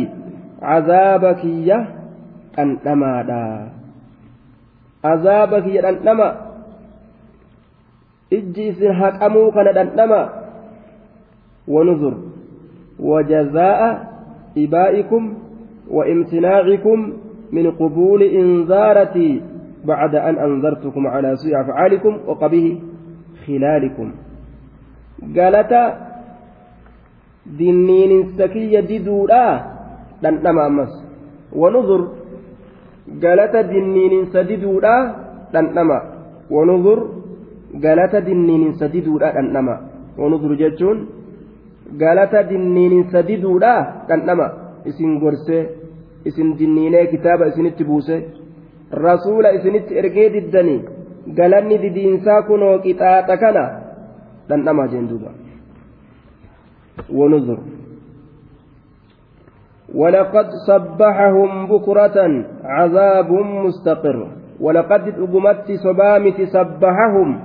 [0.61, 1.81] cazaabakiyaa.
[2.57, 3.43] dhandhamaadha
[5.13, 6.27] azaaba kiyya dhandhama
[8.37, 10.21] ijji isin haqamuu kana dhandhama
[11.69, 12.15] wanuzur
[12.99, 13.89] wajazaa'a
[14.57, 15.25] ibaa'ikum
[15.91, 16.99] وامتناعكم
[17.53, 19.29] من قبول إنذارتي
[19.85, 22.67] بعد أن أنذرتكم على سوء أفعالكم وقبه
[23.47, 24.09] خلالكم
[25.37, 25.73] قالت
[27.59, 29.47] دنين سكية ددولا
[30.23, 30.93] لن أمس
[31.53, 32.03] ونظر
[33.07, 34.95] galata dinniininsa diduudha
[35.53, 35.99] dhandhama
[36.51, 36.99] wanudur
[37.85, 39.77] galata dinniininsa diduudha dhandhama
[40.21, 40.99] wanudur jechuun
[42.03, 43.75] galata dinniininsa diduudha
[44.09, 44.47] dhandhama
[44.91, 45.69] isin gorsee
[46.29, 48.17] isin dinniinee kitaaba isinitti buuse
[49.05, 50.79] rasuula isinitti ergee diddanii
[51.39, 53.65] galanni didiinsaa kunoo qixaaxa kana
[54.49, 55.07] dhandhama jeen
[57.19, 57.59] wanudur
[59.95, 64.29] ولقد سبحهم بكرة عذاب مستقر
[64.61, 67.41] ولقد أقمت صبامت سبحهم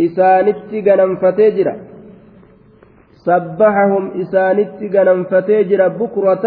[0.00, 1.76] إسانت غنم فتجرا
[3.24, 6.46] سبحهم إسانت غنم فتجرا بكرة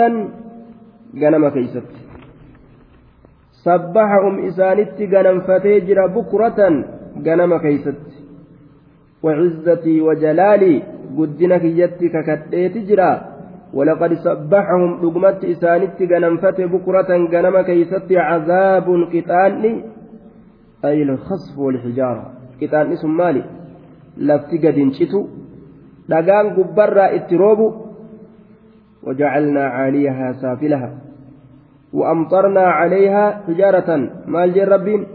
[1.22, 1.90] غنم كيست
[3.64, 6.84] سبحهم إسانت غنم فتجرا بكرة
[7.26, 7.96] غنم كيست
[9.24, 10.82] وعزتي وجلالي
[11.18, 13.31] قدنك يتك كتئت جرا
[13.74, 19.84] ولقد سبحهم لقمت إسانت جنمفت بكرة جنم كيست عذاب قتالي
[20.86, 22.32] أي الخصف والحجارة
[22.62, 23.44] قتالي سمالي
[24.18, 25.28] لفتقد انشتو
[26.10, 27.74] لقان قبرة اتروبو
[29.04, 30.98] وجعلنا عاليها سافلها
[31.94, 35.08] وأمطرنا عليها حجارة مال جربين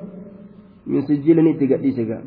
[0.87, 2.21] من سجلني تقديسك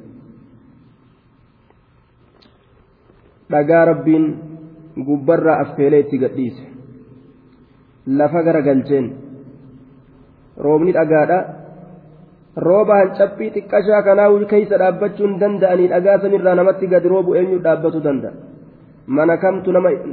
[3.50, 4.49] لقى ربين
[5.06, 6.68] gubbarraa affeelee itti gadhiise
[8.22, 9.08] lafa gara galcheen
[10.68, 11.40] roobni dhagaadha
[12.68, 18.34] rooba hancaphii xiqqashaa kanaa keeysa dhaabbachuun danda'anii dhagaa samiirraa namatti gad roobu eenyu dhaabbatu danda'a
[19.20, 19.70] mana kamtu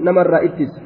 [0.07, 0.83] namarraa ittisa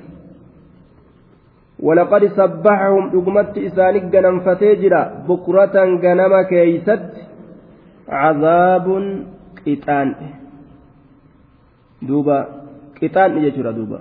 [1.89, 4.37] ولقد سبحهم dhugmatti إسانك جنم
[4.81, 7.03] jira بكرة ganama كيست
[8.09, 8.87] عذاب
[9.65, 10.09] qixaan
[12.03, 12.60] دوبا
[13.01, 13.99] qixaanni jechuudha duuba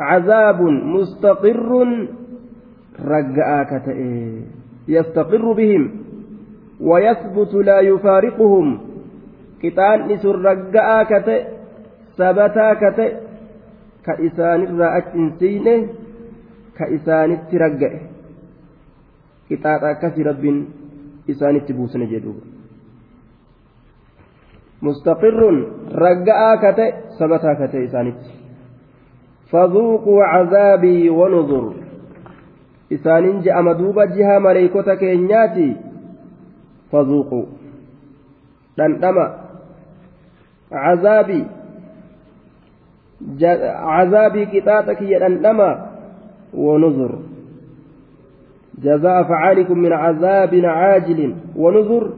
[0.00, 1.90] cazaabun mustaqirrun
[3.10, 4.08] ragga'aa ka ta'e
[4.94, 5.84] yastaqirru bihim
[6.88, 8.66] wayasbutu laa yufaariquhum
[9.62, 11.40] qixaanni sun ragga'aa ka ta'e
[12.18, 13.10] sabataa ka ta'e
[14.06, 15.74] ka isaanirraa achi hin siine
[16.78, 17.98] ka isaanitti ragga'e
[19.50, 20.58] qixaaxa akkasii rabbiin
[21.32, 22.42] isaanitti buusne jedhuuba
[24.82, 25.64] مستقر
[25.94, 28.14] رجاء كتئ ثبت كتئ إسانت
[29.52, 31.74] فذوقوا عذابي ونذر
[32.92, 35.76] إسانين جاء مدوبة جهة مليكوتا كينياتي
[36.92, 37.44] فذوقوا
[38.78, 39.34] دندما
[40.72, 41.44] عذابي
[43.96, 45.86] عذابي كتاتك يا دندما
[46.54, 47.18] ونذر
[48.82, 52.10] جزاء فعالكم من عذاب عاجل ونذر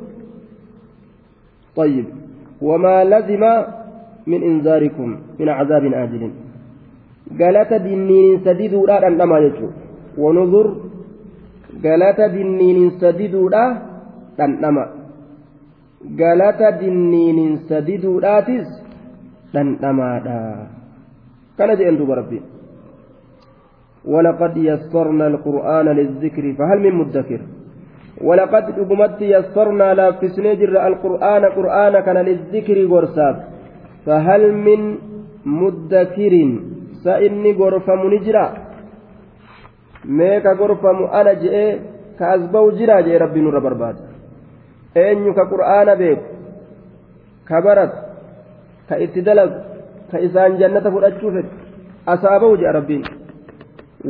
[1.77, 2.05] طيب
[2.63, 3.45] وما لزم
[4.27, 5.09] من إنذاركم
[5.41, 6.25] من عذاب آجل
[7.41, 9.79] galata dinniininsa diduudha dhandhama jechuudha
[10.19, 10.67] wanuzur
[11.83, 13.65] galata dinniininsa diduudha
[14.39, 14.85] dhandhama
[16.21, 18.67] galata dinniininsa diduudhaatis
[19.55, 20.39] dhandhamaadha
[21.59, 22.43] kana jedhen duuba rabbiin
[24.13, 27.41] ولقد يسرنا القرآن للذكر فهل من مدكر
[28.27, 33.37] ولقد دبمت يسرنا لا في سنجر القرآن قرآن كان للذكر غرساب
[34.07, 34.81] فهل من
[35.61, 36.35] مدكر
[37.05, 38.47] سإني غرفة منجرة
[40.17, 41.55] ميكا غرفة مؤنة جئ
[42.19, 43.97] كأزبو جرا جئ ربي نور برباد
[44.97, 46.21] أين كقرآن بيك
[47.49, 47.93] كبرت
[48.91, 49.53] كإتدلت
[50.13, 51.23] كإسان جنة فرأت
[52.15, 52.99] أصابه جئ ربي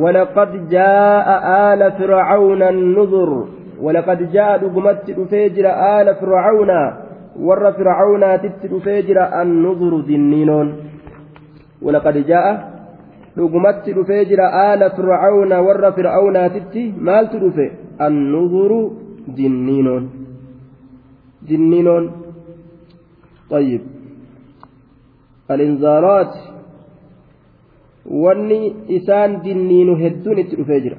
[0.03, 1.27] ولقد جاء
[1.73, 3.31] آل فرعون النذر
[3.81, 6.71] ولقد جاء دقمت تفيجر آل فرعون
[7.41, 10.69] ور فرعون تتفيجر النذر دنينون
[11.83, 12.71] ولقد جاء
[13.37, 17.67] dhugumatti dhufee jira aala fircauna warra fircaunaatitti maaltu dhufe
[18.07, 18.79] annuzuru
[19.39, 20.05] jinniinoon
[21.51, 22.05] jinniinoon
[23.59, 23.83] ayyib
[25.49, 26.35] alinzaaraat
[28.23, 28.61] wanni
[28.99, 30.99] isaan jinniinu hedduun itti dhufee jira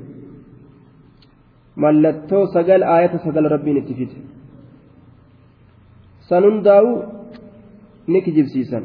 [1.83, 4.17] mallattoo sagal aayata sagal rabbiin itti fite
[6.29, 6.91] san hundaa'u
[8.15, 8.83] ni kijibsiisan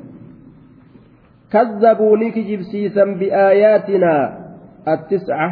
[1.55, 4.21] kazzabuu ni kijibsiisan bi'aayaatinaa
[4.95, 5.45] attis'a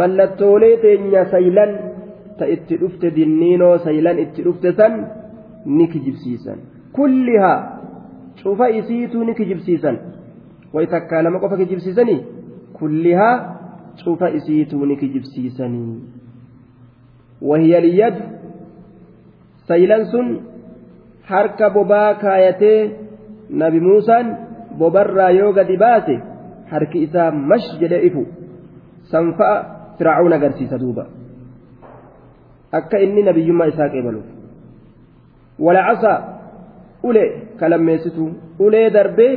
[0.00, 1.72] mallattoolee teenya saylan
[2.40, 4.94] ta itti dhufte dinniinoo saylan itti dhufte san
[5.78, 6.58] ni kijibsiisan
[6.98, 7.58] kullihaa
[8.42, 9.96] cufa isiitu ni kijibsiisan
[10.74, 12.18] wayi takkaa lama qofa kijibsiisanii
[12.80, 13.32] kullihaa
[14.04, 16.00] cufa isii ni kijibsiisanii
[17.42, 18.22] wahiya liyadu
[19.68, 20.40] saylan sun
[21.24, 22.80] harka bobaa kaayatee
[23.50, 24.26] nabi muusaan
[24.78, 26.16] bobarraa yoo gadi baase
[26.72, 28.22] harki isaa mash jedhee ifu
[29.12, 29.56] sanfa'a
[29.98, 31.04] firaa'uun agarsiisa duuba
[32.78, 34.28] akka inni nabiyyummaa isaa qeebaluuf
[35.68, 36.18] walacasaa
[37.08, 37.26] ulee
[37.60, 38.24] kalammeessitu
[38.68, 39.34] ulee darbee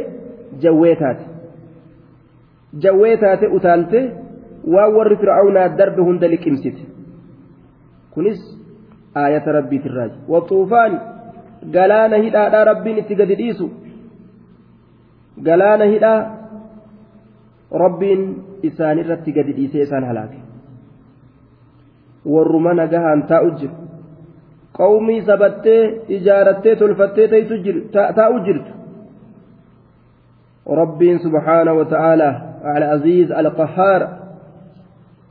[0.61, 1.25] jawwee taate
[2.79, 4.01] jawwee taate utaalte.
[4.67, 6.83] waan warri fir'aawnaa darbe hunda liqimsite
[8.13, 8.39] kunis
[9.15, 10.91] aayata rabbiitirraa waxuufaan
[11.73, 13.69] galaana hidhaadhaa rabbiin itti gadi dhiisu
[15.43, 16.19] galaana hidhaa
[17.71, 20.37] rabbiin isaanirratti gadi dhiisee isaan halaake
[22.25, 23.73] warruma nagahaan taa'u jiru
[24.75, 27.27] qawmii sabattee ijaarattee tolfattee
[28.15, 28.77] taa'u jirtu
[30.81, 32.29] ربي سبحانه وتعالى
[32.75, 34.01] العزيز القهار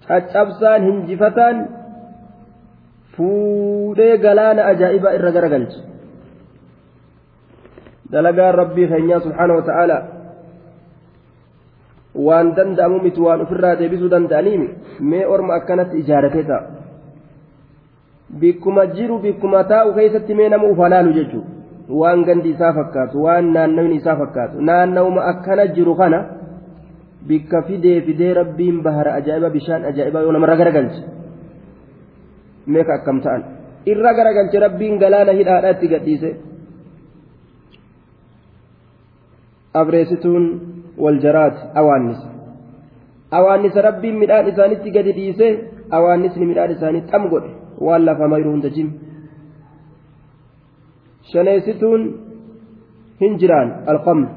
[0.08, 1.56] caccabsaan hinjifataan
[3.16, 5.78] fuudhee galaana ajaa'ibaa irra garagalche
[8.12, 10.00] dalagaan rabbii keenyaa subhaana wata'aalaa
[12.28, 14.68] waan danda'amu miti waan ofirraa deebisuu danda'aniimi
[15.12, 16.62] mee orma akkanatti ijaarratee ta'a
[18.40, 21.50] bikkuma jiru bikkuma taa'u keessatti mee nama ufalaalu jechuudha
[22.00, 26.18] waan gandi isaa fakkaatu waan naannawni isaa fakkaatu naannawuma akkana jiru kana.
[27.26, 31.00] bikka fidee fidee rabbiin bahara ajaa'iba bishaan ajaa'ibaa yoo namarra garagalche
[32.74, 33.42] meeqa akkam ta'an
[33.92, 36.30] irra garagalche rabbiin galaana hidhaadhaa itti gadhiise
[41.02, 42.28] wal jaraati awaannisa
[43.38, 45.46] awaannisa rabbiin midhaan isaanitti gadi dhiise
[45.96, 47.50] awaannisni midhaan isaanii tam godhe
[47.86, 48.88] waan lafa mayruu hunda jim
[51.32, 52.00] shaneessituun
[53.20, 54.28] hin jiraan alqamr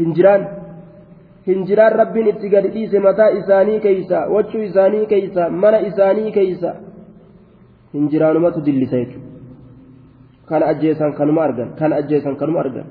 [0.00, 0.42] hin jiraan
[1.54, 6.70] hinjiraan rabbiin itti gadi dhiise mataa isaanii keeysa wachuu isaanii keeysa mana isaanii keeysa
[7.92, 12.86] hinjiraanumatu dillisa jechuudha kana ajjeesan kanuma argan kana ajjeesan kanuma argan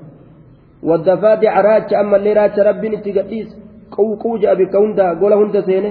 [0.90, 3.54] waddafaa dica raacha ammallee raacha rabbiin itti gadhiise
[3.96, 5.90] qawquu ja'a bikka hunda gola hunda seene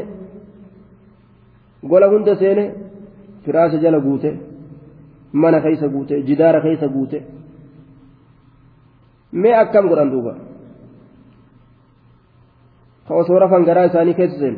[1.94, 2.64] gola hunda seene
[3.46, 4.30] firaasha jala guute
[5.42, 7.18] mana keeysa guute jidaara keeysa guute
[9.44, 10.34] mee akkam godhan duuba
[13.08, 14.58] ka osoo rafan garaa isaanii keessa seenu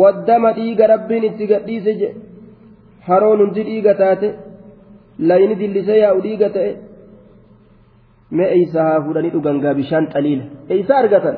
[0.00, 2.10] waddama dhiiga rabbiin itti gadhiise jedhe
[3.08, 4.28] haroon hundi dhiiga taate
[5.30, 6.70] layni dillisee yaa'u dhiiga ta'e
[8.38, 11.36] mee eeysa haa fuudhanii dhugangaa bishaan xaliila eeysa argatan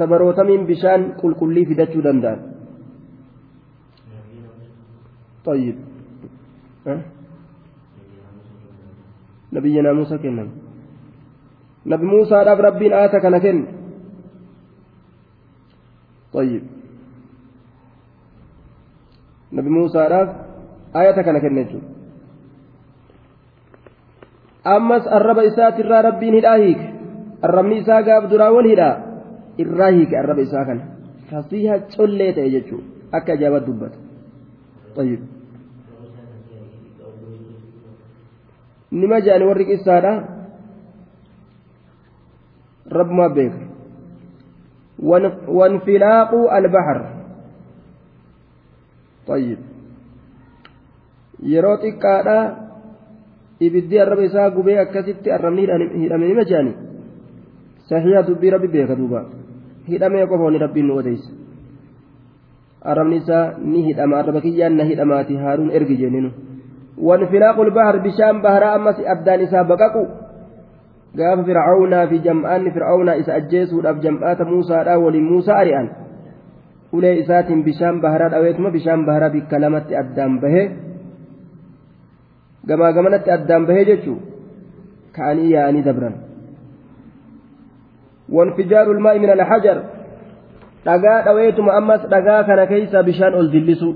[0.00, 2.40] sabarootamiin bishaan qulqullii fidachuu danda'an.
[5.48, 5.76] طيب
[6.86, 7.00] أه؟
[9.52, 10.48] نبينا موسى كنم
[11.84, 13.40] Nabi Musaadhaaf Rabbiin ayota kana
[21.40, 21.74] kenne.
[24.64, 26.86] Ammas arraba isaatti irraa rabbiin hidhaa hiike
[27.42, 28.94] arramni isaa gaafa duraawwan hidhaa
[29.62, 30.82] irraa hiike arraba isaa kana.
[31.30, 32.84] Taasisaa collee ta'e jechuun
[33.16, 33.98] akka ajaa'ibaatti dubbatu.
[39.00, 40.18] Nama jaallu warri qissaadhaa.
[42.92, 43.52] ربما بيك
[45.48, 46.98] وانفلاق البحر
[49.26, 49.58] طيب
[51.52, 52.38] yeroo xiqqaadha
[53.66, 55.62] ibiddi arraba isaa gubee akkasitti arrabni
[56.02, 56.72] hidhame nima jedhani
[57.90, 59.20] sahiha dubbii rabbi beeka duuba
[59.90, 61.30] hidhamee qofoonni rabbiin nu odeysa
[62.90, 66.30] arrabni isaa ni hidhama arraba kiyyaan na hidhamaati haaruun ergi jenninu
[67.06, 70.00] wanfilaaqul bahar bishaan baharaa ammas addaan isaa baqaqu
[71.18, 75.86] gaafa fir'aawnaa fi jam'aanni fir'aawnaa isa ajjeesuudhaaf jam'aata muusaadhaa waliin muusaa ari'an
[76.98, 80.66] ulee isaatiin bishaan baharaa dhaweetuma bishaan baharaa bikka lamatti addaan bahee
[82.68, 84.16] gamaa gamanatti addaan bahee jechuu
[85.18, 86.14] ka'anii yaa'anii dabran
[88.36, 89.76] wanfijaaru ilmaa min alhajar
[90.90, 93.90] dhagaa dhaweetuma ammas dhagaa kana keeysaa bishaan ol dillisu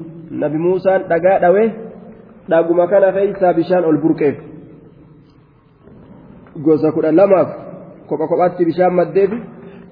[0.45, 1.69] nabi muusaan dhagaa dhawee
[2.55, 4.37] dhaguma kana keeysaa bishaan ol burqeef
[6.65, 7.49] gosa kudha lamaaf
[8.09, 9.31] kopha kophaatti bishaan maddeef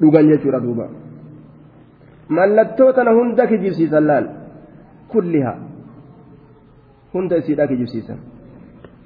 [0.00, 0.88] dhugan jechuudha duuba
[2.28, 4.26] mallattoo tana hunda kijibsiisan laal
[5.12, 5.52] kulliha
[7.12, 8.18] hunda isiidha kijibsiisan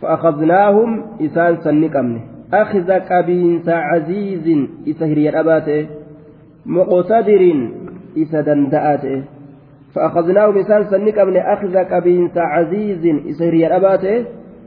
[0.02, 0.90] فأخذناهم
[1.26, 2.18] إسان سنقمن
[2.54, 4.46] أخذ قبينس عزيز
[4.88, 5.68] إسهري الأبات
[6.66, 7.42] مقتدر
[8.22, 9.04] إسدن دأت
[9.94, 14.04] فأخذناهم إسان سنقمن أخذ قبينس عزيز إسهري الأبات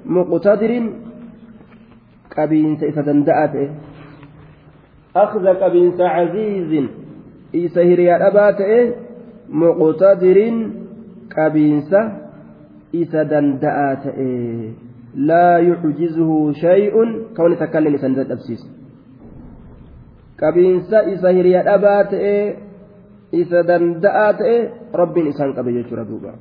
[0.06, 0.72] مقتدر
[2.36, 3.68] qabiinsa isa danda'a ta'e
[5.24, 6.88] akhza qabiinsa caziizin
[7.64, 8.80] isa hiriyaa dhabaa ta'e
[9.60, 10.58] muqtadiriin
[11.36, 12.00] qabiinsa
[13.02, 14.30] isa danda'a ta'e
[15.28, 18.68] laa yucjizuhu shay'un kawni takka illee isa dadhabsiisa
[20.42, 22.36] qabiinsa isa hiriyaa dhabaa ta'e
[23.44, 24.56] isa danda'a ta'e
[25.02, 26.32] rabbiin isaan qabe jechuudha duuba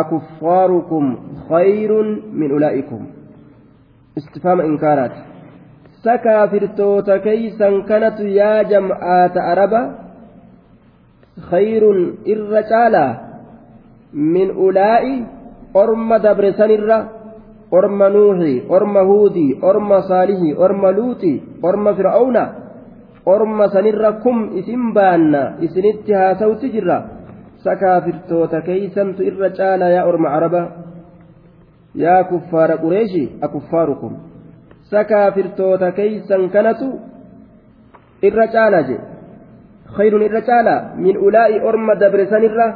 [0.00, 1.04] akufaarukum
[1.52, 2.08] khayrun
[2.38, 3.02] min ulaa'ikum
[4.20, 5.20] istifaama inkaaraati
[6.04, 9.80] sa kaafirtoota keeysan kanatu yaa jam'aata araba
[11.50, 11.98] khayrun
[12.34, 13.12] irra caalaa
[14.36, 15.14] min ulaa'i
[15.82, 16.98] orma dabre sanirra
[17.80, 21.32] orma nuuxi orma huudii orma saalihi orma luuxi
[21.72, 22.42] orma fir'aawna
[23.36, 26.98] orma sanirra kum isin baanna isinitti haasawutti jirra
[27.66, 30.62] sa kaafirtoota keeysantu irra caalaa yaa orma araba
[31.94, 34.16] yaa kuffaara qureeshii akuffaarukum
[34.90, 36.88] sakaafirtoota keeysan kanatu
[38.22, 38.96] irra caalaa je
[39.98, 42.66] khayrun irra caalaa min ulaa'i orma dabre sanirra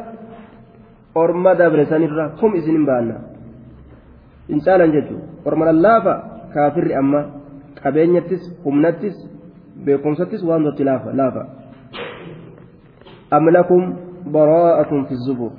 [1.14, 3.16] orma dabre sanirra kum isinin baanna
[4.48, 6.14] hin caalan jechuu orma lallaafa
[6.54, 7.20] kaafirri amma
[7.82, 9.16] qabeenyattis humnattis
[9.84, 11.42] beekumsattis waan tokko laafa laafa
[13.30, 13.82] am lakum
[14.38, 15.52] baraa'atun fi zubur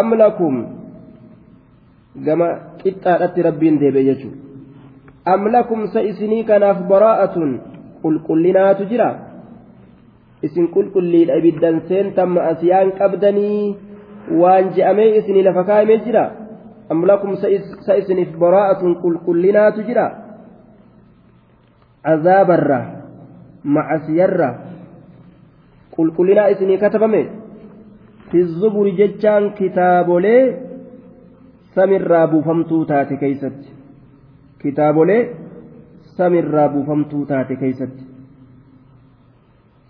[0.00, 0.77] am lakum
[2.26, 2.46] gama
[2.82, 4.40] qixxaadhatti rabbiin deebi'e jechuudha
[5.32, 7.50] am lakumsa isinii kanaaf baraa'atun
[8.02, 9.08] qulqullinaatu jira
[10.46, 13.66] isin qulqulliidha ibiddan seentamma asiyaan qabdanii
[14.40, 16.24] waan je'amee isinii lafa kaa'amee jira
[16.92, 17.46] am lakumsa
[18.00, 20.06] isiniif baraa'atun qulqullinaatu jira
[22.12, 22.80] azaabarra
[23.74, 24.50] macasiyarra
[25.96, 27.22] qulqullinaa isinii katabame
[28.30, 30.67] fi zuburi jechaan kitaabolee.
[31.78, 33.18] samirraa buufamtuu taate
[34.62, 35.18] kitaabolee
[36.18, 38.04] samirraa buufamtuu taate keeysatti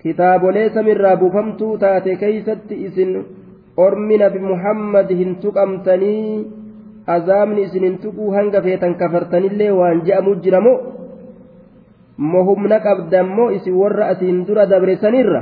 [0.03, 3.17] kitaabolee samirraa buufamtuu taate keeysatti isin
[3.87, 6.29] ormi nabi muhammad hin tuqamtanii
[7.17, 10.75] azaamni isin hin tuquu hanga feetan kafartanillee waan je'amu jira moo
[12.33, 15.41] mohumna qabdammoo isin warra asiin dura dabresanirra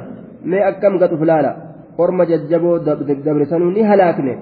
[0.52, 1.52] mee akkam gadhuf laala
[2.06, 2.76] orma jajjaboo
[3.24, 4.34] dabresanuu ni halaakne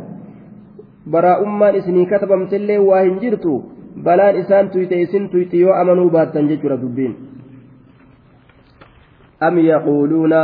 [1.10, 3.54] baraa'ummaan isinii katabamtellee waa hin jirtu
[4.08, 7.14] balaan isaan tuyte isin tuyte yoo amanuu baattan jechuudha dubbiin
[9.48, 10.40] am yaquuluuna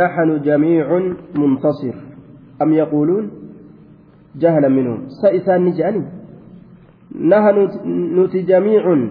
[0.00, 1.94] naxnu jamiicun muntasir
[2.66, 3.30] am yaquuluun
[4.44, 6.02] jahla minhum sa isaan ni je'ani
[7.34, 7.62] naxnu
[8.18, 9.06] nuti jamiicun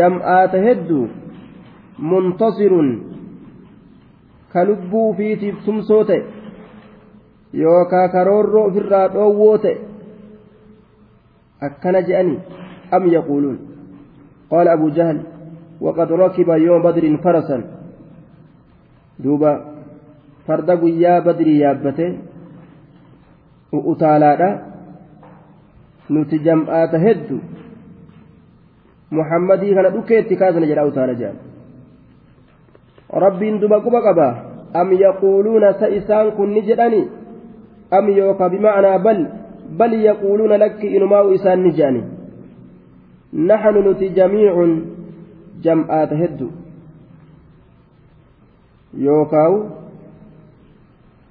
[0.00, 1.04] jam'aata hedduu
[2.14, 2.90] muntasirun
[4.54, 6.20] ka lubbuu fiitiif tumsoo ta'e
[7.64, 9.76] yookaa karoorroo ofirraa dhoowwoo ta'e
[11.68, 12.38] akkana je'anii
[12.98, 13.56] am yaquuluun
[14.50, 15.18] qaala abu jahal
[15.86, 17.62] waqad rakiba yooma badriin farasan
[19.26, 19.52] duuba
[20.46, 22.06] farda guyyaa badrii yaabbate
[23.80, 24.48] u'utaalaadha
[26.16, 27.36] nuti jam'aata heddu
[29.20, 31.38] muhammadii kana dhukeetti kaasna jedha utaala jedhan
[33.26, 34.26] rabbiin duba quba qaba
[34.82, 37.06] am yaquuluuna sa isaan kun ni jedhanii
[37.92, 39.28] أم يوكا بمعنى بل
[39.70, 42.02] بل يقولون لك إنما إسان نجاني
[43.34, 44.76] نحن نتي جميع
[45.62, 46.46] جمعات هدو
[48.94, 49.64] يوكاو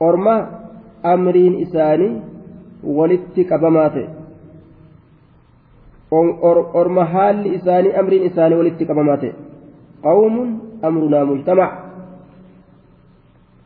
[0.01, 0.59] أرما
[1.05, 2.19] أمرين إساني
[2.83, 4.09] ولدت كبماتي
[6.75, 9.33] أرما حال إساني أمرين إساني ولدت كبماتي
[10.03, 11.84] قوم أمرنا مجتمع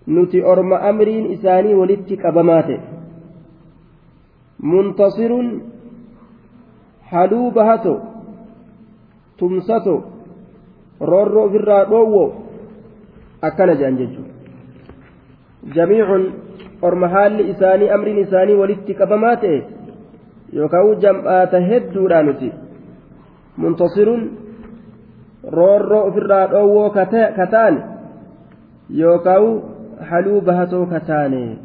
[0.10, 2.80] nuti orma amriin isaanii walitti qabamaa ta'e
[4.72, 5.49] muntasirun
[7.12, 7.93] haluu bahato
[9.38, 9.95] tumsato
[11.12, 12.24] roorroo ofirraa dhoowwo
[13.47, 16.24] akkana jedhan jechuudha jamiicun
[16.88, 19.57] orma haalli isaanii amriin isaanii walitti qabamaa ta'e
[20.57, 22.49] yookaan jam'aata hedduudhaa nuti
[23.64, 24.22] muntasirun
[25.57, 26.89] roorroo ofirraa dhoowwoo
[27.38, 27.76] ka ta'an
[29.01, 29.45] yookaan
[30.08, 31.58] haluu bahatoo kataane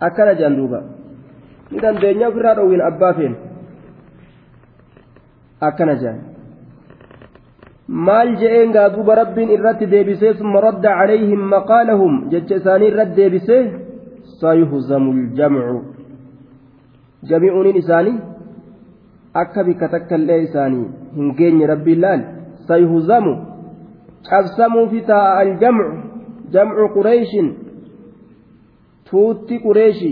[0.00, 0.82] akkana jedhan duuba
[1.70, 3.34] ni dandeenya ofirraa dhoowwin abbaa feen
[5.68, 6.20] akkana jedhan
[7.86, 13.62] maal je'een gaa duuba rabbiin irratti deebisee summa radda calayhim maqaalahum jecha isaanii irratti deebisee
[14.42, 15.80] sayuhzamu ljamcu
[17.30, 18.18] jami'uuniin isaanii
[19.44, 20.86] akka bikka takka illee isaanii
[21.16, 22.20] hin geenye rabbiin laal
[22.70, 23.32] sayuhzamu
[24.28, 26.10] cabsamuufi taa'a aljamcu
[26.54, 27.48] jamcu qureeshin
[29.10, 30.10] tuutti qureeshi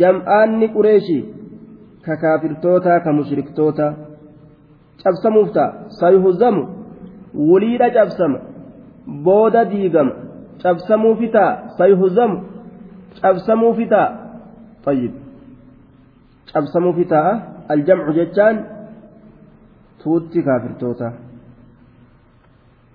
[0.00, 1.18] jam'aanni qureeshi
[2.04, 3.92] ka kaafirtootaa ka mushriktootaa
[5.02, 6.62] cabsamuuf ta'a sayuhuzamu
[7.50, 8.38] waliidha cabsama
[9.28, 10.14] booda diigama
[10.62, 12.36] cabsamuufi ta'a sayuhuzamu
[13.22, 14.08] cabsamuufi ta'a
[14.88, 15.12] طيب
[16.52, 17.30] cabsamuufi ta'a
[17.74, 18.56] aljamcu jechaan
[20.02, 21.08] tuutti kaafirtoota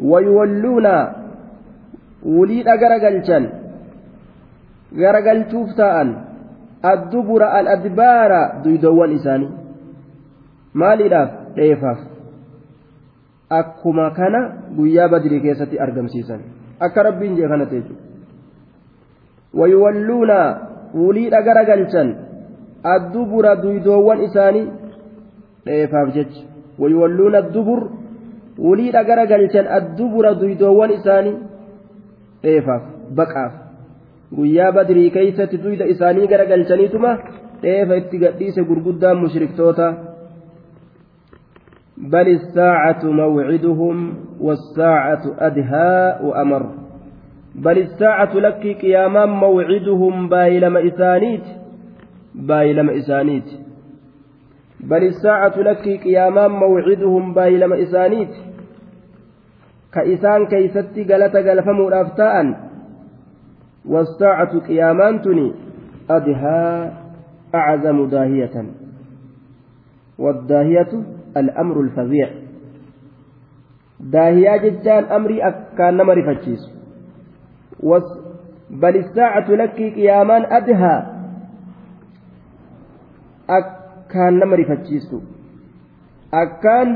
[0.10, 0.93] wayuwalluuna
[2.28, 2.99] wuliidha gara
[5.23, 6.09] galchuuf taa'an
[6.91, 9.49] addubura al-adbaara duydoowwan isaanii
[10.73, 11.99] maaliidhaaf dheefaaf
[13.59, 14.39] akkuma kana
[14.78, 16.39] guyyaa badrii keessatti argamsiisan
[16.89, 17.95] akka rabbiin jee kana ta'e
[19.59, 20.38] wayuwalluuna
[21.01, 22.07] wuliidha garagalchan
[22.95, 24.65] addubura duydoowwan isaanii
[25.71, 26.43] dheefaaf jecha
[26.82, 27.80] wayuwalluuna addubur
[28.69, 31.36] wuliidha galchan addubura duydoowwan isaanii
[32.46, 32.84] dheefaaf
[33.20, 33.54] baqaaf
[34.38, 37.12] guyyaa badrii keeysatti duyda isaanii garagalchaniituma
[37.66, 39.90] dheefa itti gadhiise gurguddaan mushriktoota
[42.14, 46.64] بل الساعة موعدهم والساعة أدهى وأمر
[47.56, 51.46] بل الساعة لك قياما موعدهم بايلم إسانيت
[52.36, 53.48] بايلم إسانيت
[54.80, 58.32] بل الساعة لك قياما موعدهم بايلم إسانيت
[59.94, 62.48] ka isaan keeysatti galata galfamuudhaaf ta'an
[63.96, 65.46] wasaacatu qiyaamaan tuni
[66.12, 66.92] adhaa
[67.60, 68.68] aczamu daahiyatan
[70.26, 70.98] waddaahiyatu
[71.42, 72.32] al'amru alfaziic
[74.16, 76.72] daahiyaa jechaan amrii akkaan nama rifachiisu
[78.82, 80.96] بل الساعة لك قياما أدهى
[83.50, 85.20] أكان نمر فتشيسو
[86.34, 86.88] أكان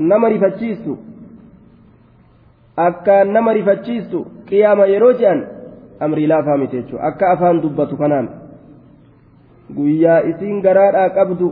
[0.00, 0.94] نمر فتشيسو
[2.86, 5.46] akkaan nama rifachiistu qiyaama yeroo je'an
[6.00, 8.26] amrii laafaa miti jechuudha akka afaan dubbatu kanaan
[9.76, 11.48] guyyaa isiin garaadhaa qabdu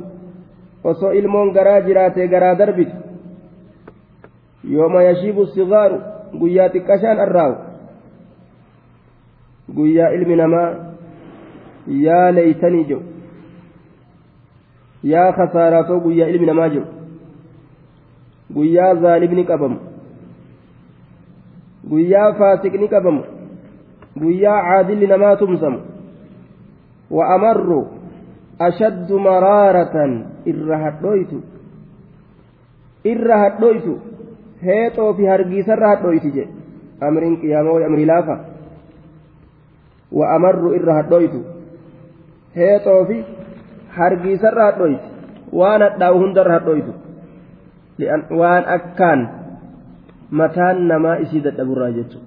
[0.92, 2.96] osoo ilmoon garaa jiraatee garaa darbitu
[4.76, 5.98] yooma yashiibu sigaaru
[6.40, 7.56] guyyaa xiqqashaan arraawu
[9.80, 10.70] guyyaa ilmi namaa
[12.06, 13.04] yaa leeytanii jedhu
[15.12, 16.88] yaa khasaaraa too guyyaa ilmi namaa jedhu
[18.58, 19.78] guyyaa zaalimni qabamu
[21.90, 23.22] guyyaa faasiqni qabamu
[24.22, 25.78] guyyaa caadilli namaa tumsamu
[27.18, 27.78] wa amarru
[28.68, 30.12] ashaddu maraaratan
[30.52, 31.38] irra hadhooytu
[33.14, 33.92] irra hadhooytu
[34.68, 36.54] heexoo fi hargiisarra hadhooyti jedhe
[37.10, 38.36] amriin qiyaamoo amrii laafa
[40.20, 41.40] wa amarru irra hadhooytu
[42.60, 43.16] heexoo fi
[43.98, 45.06] hargiisarra hadhooyti
[45.62, 46.92] waan hadhaa'u hundarra hadhooytu
[48.42, 49.26] waan akkaan
[50.30, 52.26] mataan namaa isii dadhaburraa jechuudha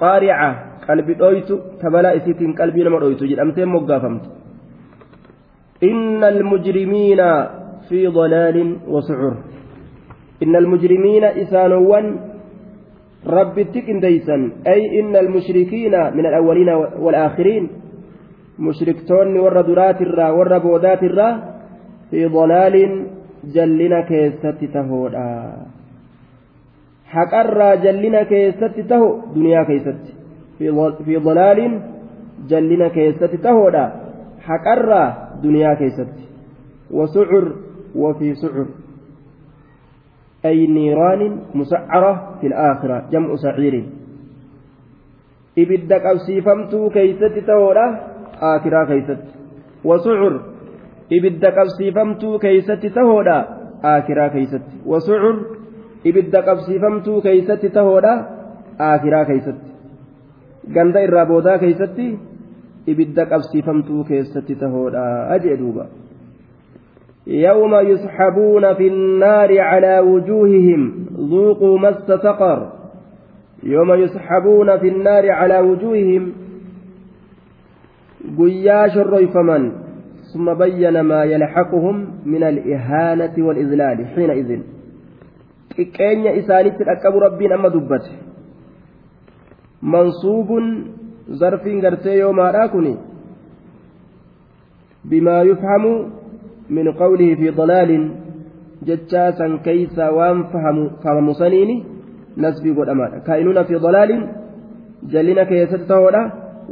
[0.00, 0.48] qaarica
[0.86, 4.26] qalbi dhoytu tabalaa isiitiin qalbii nama dhoytu jedhamtee moggaafamte
[5.90, 7.28] inna almujrimiina
[7.88, 9.34] fi dalaalin wasucur
[10.42, 12.06] inna almujrimiina isaanowwan
[13.36, 14.42] rabbitti qindeeysan
[14.74, 16.74] ay inna almushrikiina min alawwaliina
[17.04, 17.64] waalaakhiriin
[18.66, 21.32] mushriktoonni warra duraatirraa warra boodaatirraa
[22.10, 22.92] fi dalaalin
[23.54, 25.24] jallina keessatti tahoodha
[27.14, 30.12] haqarraa jallina keessatti taho duniyaa keessatti
[31.04, 31.74] fi dalaaliin
[32.48, 33.84] jallina keessatti tahoodha
[34.48, 35.08] haqarraa
[35.42, 36.24] duniyaa keessatti
[36.90, 37.44] wasucur
[37.96, 38.66] وفي سعر
[40.44, 41.22] أي نيران
[41.54, 43.84] مسعرة في الآخرة جمع سعير
[45.58, 47.86] إبدك أبسيفمت كيست تورة
[48.54, 49.20] آخرة كيست
[49.84, 50.32] وسعر
[51.12, 53.36] إبدك أبسيفمت كيست تورة
[53.84, 55.34] آخرة كيست وسعر
[56.10, 58.14] ibidda qabsiifamtuu keeysatti tahoodha
[58.88, 59.70] aakiraa keeysatti
[60.78, 62.06] ganda irraa boodaa keeysatti
[62.92, 65.04] ibidda qabsiifamtuu keessatti tahoodha
[65.46, 65.86] jee duuba
[67.48, 70.82] يوم يسحبون في النار على وجوههم
[71.32, 72.60] ذوقوا مس سقر
[73.62, 76.30] يوم يسحبون في النار على وجوههم
[78.38, 79.72] قياش الريفمن
[80.34, 84.60] ثم بين ما يلحقهم من الإهانة والإذلال حينئذ
[85.76, 88.10] xiqqeenya isaanitti dhaqqabu rabbiin amma dubbate
[89.94, 90.64] mansuubun
[91.40, 92.86] zarfiin gartee yoomaadhaa kun
[95.10, 95.92] bimaa yufhamu
[96.76, 98.04] min qawlihi fi dalaalin
[98.88, 100.38] jechaa san keeysaa waan
[101.04, 101.70] fahamu saniin
[102.44, 104.22] nasbii godhamaadha kaa'inuuna fi dalaalin
[105.12, 106.22] jalina keessatti ta'oodha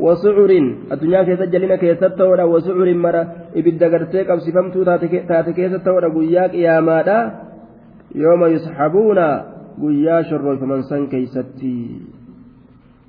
[0.05, 3.22] wasucurin addunyaa keessatti jalina keessatti ta'oodha wasucurin mara
[3.61, 5.09] ibidda gartee qabsifamtuu taate
[5.57, 7.22] keessatti ta'oodha guyyaa qiyaamaadhaa
[8.20, 9.24] yooma yusxabuuna
[9.82, 11.72] guyyaa shorroyfaman san keeysatti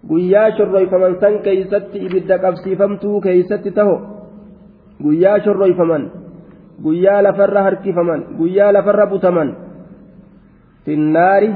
[0.09, 3.95] guyyaa shorroyfaman san keeysatti ibidda qabsiifamtuu keeysatti taho
[5.05, 6.03] guyyaa shorroyfaman
[6.87, 9.49] guyyaa lafarra harkifaman guyyaa lafarra butaman
[10.87, 11.51] finnaari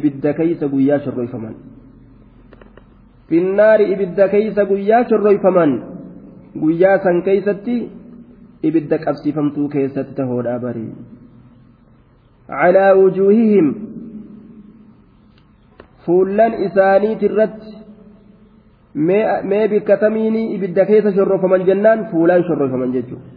[0.00, 1.54] ibidda keeysa guyyaa shorroyfaman
[3.30, 5.70] finnaari ibidda keeysa guyyaa shorroyfaman
[6.64, 7.74] guyyaa san keeysatti
[8.70, 10.92] ibidda qabsiifamtuu keessatti tahoodhaa barii
[12.52, 13.66] calaa wujuuhihim
[16.04, 17.72] fullan isaanii irratti
[19.50, 23.28] mee bikkatamiini ibidda keessa shorrofaman jennaan fuulaan shorrofaman jechuudha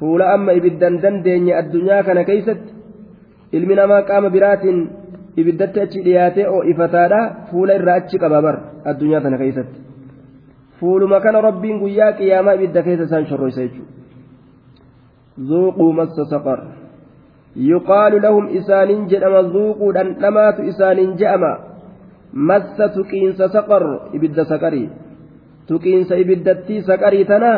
[0.00, 2.72] fuula amma ibiddan dandeenye addunyaa kana keessatti
[3.58, 4.78] ilmi namaa qaama biraatiin
[5.42, 8.56] ibiddatti achi dhiyaatee oo ifataadha fuula irraa achi qaba bar
[8.92, 9.78] addunyaa kana keessatti
[10.80, 13.96] fuuluma kana rabbiin guyyaa qiyaamaa ibidda keessa isaan shorroysa jechuudha
[15.50, 16.58] zuuquu massa saqar.
[17.56, 21.52] yuqaalu lahum isaaniin jedhama zuuquu dhandhamaatu isaaniin je'ama
[22.34, 23.82] massa tuqiinsa saqar
[24.18, 24.90] ibidda saqarii
[25.70, 27.54] tuqiinsa ibiddattii saqarii tana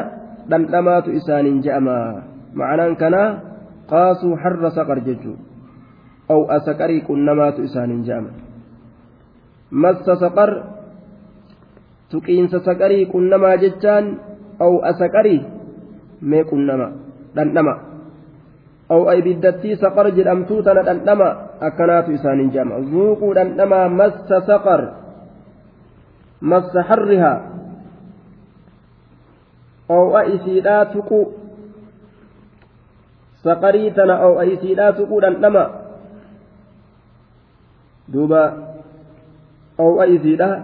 [0.52, 1.96] dhandhamaatu isaaniin je'ama
[2.54, 3.40] ma'anaan kanaa
[3.90, 5.36] qaasuu harra saqar jechuu
[6.36, 8.30] aw'a saqarii qunnamaatu isaaniin je'ama
[9.70, 10.50] massa saqar
[12.12, 14.16] tuqiinsa saqarii qunnamaa jechaan
[14.60, 15.40] aw'a saqarii
[16.20, 16.92] mee qunnama
[17.36, 17.95] dhandhama
[18.90, 21.28] أو أي بدتي سقر جلمتو تنا أنما
[21.62, 24.94] أكنات إسان جمع ذوقوا أنما مس سقر
[26.42, 27.34] مس حرها
[29.90, 31.10] أو أي سيداتك
[33.46, 35.60] saqarii tana oo'ayi siidhaa tuquu dhandhama
[38.14, 38.42] duuba
[39.84, 40.56] oo'ayi siidhaa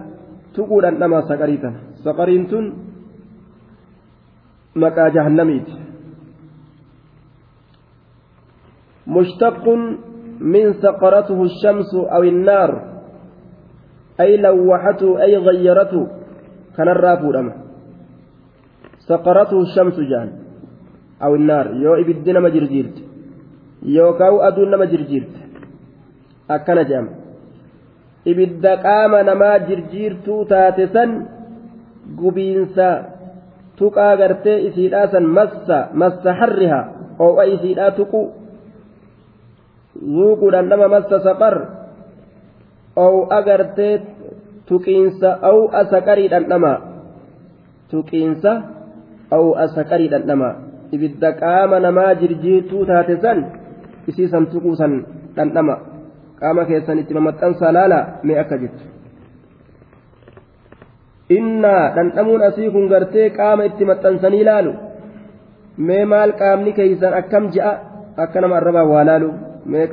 [0.57, 2.65] tuquu dhandhama saqarii tana saqariin tun
[4.83, 5.79] maqaa jahannamiiti
[9.07, 9.67] مشتق
[10.41, 12.83] من سقرته الشمس أو النار
[14.19, 16.07] أي لوحته أي غيرته
[16.77, 17.53] كان الرافور أما
[19.07, 20.29] سقرته الشمس جان
[21.23, 22.97] أو النار يو إبدنا ما جرجيرت
[23.83, 25.29] يو كاو أدونا ما جرجيرت
[26.51, 27.09] أكنا جام
[28.27, 31.25] إبدا قام نما جرجيرتو تاتسا
[32.23, 33.09] قبينسا
[33.77, 36.81] تقا غرتي إسيراسا مسا مسا حرها
[37.21, 38.29] أو أي إسيرا تقو
[40.01, 41.55] zuuquudhaan dhandhama massa saqar
[42.95, 44.01] ow agartee
[44.65, 45.69] tuqiinsa ow
[46.05, 46.73] qarii dhandhama
[47.93, 48.51] tuqiinsa
[49.63, 50.49] asa qarii dhandhama
[50.93, 53.39] ibidda qaama namaa jirjirtuu taate san
[54.07, 54.45] isiisan
[54.77, 54.93] san
[55.35, 55.75] dhandhama
[56.39, 58.83] qaama keessan itti mamaxxansaa laalaa mee akka jirtu
[61.37, 64.73] innaa dhandhamuun asii kun gartee qaama itti maxxansanii laalu
[65.87, 67.73] mee maal qaamni keeysan akkam ja'a
[68.23, 69.29] akka nama arrabaa waa laalu
[69.65, 69.87] mee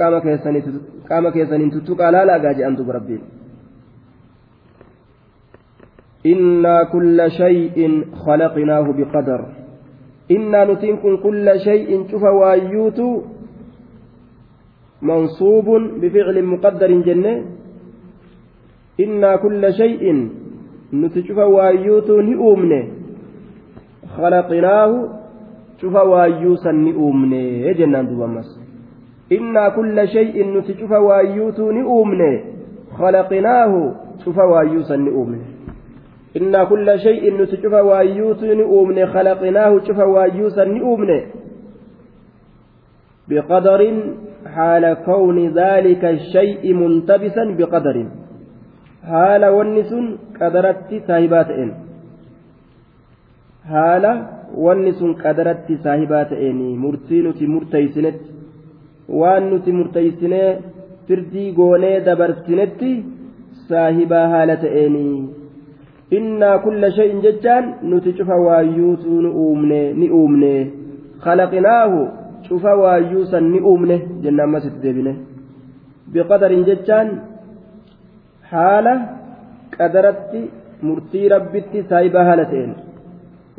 [1.08, 3.22] qaama keessaniin tuttuqaa laalaagaa jedhantu rabbiin
[6.32, 7.76] إنا كل شيء
[8.24, 9.40] خلقناه بقدر
[10.36, 13.00] إنا نتنكم كل شيء شوف وايوت
[15.08, 15.66] منصوب
[16.00, 17.34] بفعل مقدر جنة
[19.04, 20.02] إنا كل شيء
[21.00, 22.72] نتشوف وايوت نؤمن
[24.18, 24.90] خلقناه
[25.80, 27.32] شوف وايوسا نؤمن
[27.78, 28.48] جنان دوامس
[29.36, 32.28] innaa kulla shay'in nuti cufa waayyuutuu ni uumne
[33.00, 33.80] khalaqinaahu
[34.24, 35.40] cufa waayyuusan ni uumne
[36.40, 41.18] innaa kulla shay'in nuti cufa waayyuutuu ni uumne khalaqinaahu cufa waayyuusan ni uumne
[43.28, 43.96] biqadarin
[44.56, 48.08] haala kawni daalika shay'i muntabisan biqadarin
[49.10, 50.10] haala wanni sun
[50.40, 51.70] qadaratti saahibaa ta'een
[53.74, 54.12] haala
[54.66, 58.39] wanni sun qadaratti saahibaa ta'een murtii nuti murteeysinetti
[59.18, 60.58] waan nuti murteeysinee
[61.06, 62.90] firdii goonee dabarsinetti
[63.70, 65.26] saahibaa haala ta'eenii
[66.18, 70.52] innaa kulla hin jechaan nuti cufa waayyuutu ni uumne ni uumne
[71.26, 71.98] khalaqinaahu
[72.48, 72.76] cufa
[73.30, 75.16] san ni uumne jenna ammas itti deebine
[76.54, 77.12] hin jechaan
[78.54, 78.96] haala
[79.76, 80.48] qadaratti
[80.82, 82.74] murtii rabbitti saahibaa haala ta'een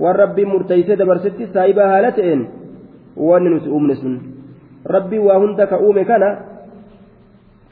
[0.05, 2.45] waan rabbii murteeysee dabarsitti saahibaa haala ta'een
[3.17, 4.21] wanni nuti uumne sun
[4.85, 6.37] rabbii waa hunda ka uume kana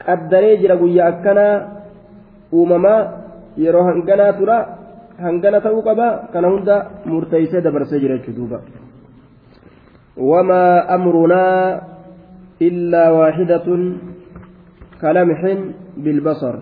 [0.06, 1.54] qaddaree jira guyyaa akkanaa
[2.52, 3.12] uumamaa
[3.56, 4.56] yeroo hanganaa tura
[5.20, 8.60] hangana ta'uu qaba kana hunda murteeysee dabarsee jira jechuu duuba
[10.30, 11.80] wamaa amrunaa
[12.60, 13.82] illaa waaxidatun
[15.00, 16.56] kalamxin bilbasar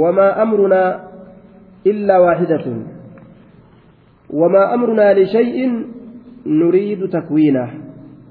[0.00, 1.00] wamaa amrunaa
[1.90, 2.78] illaa waaxidatun
[4.40, 5.72] wamaa amrunaa lishay'in
[6.44, 7.70] nuriidu takwiinah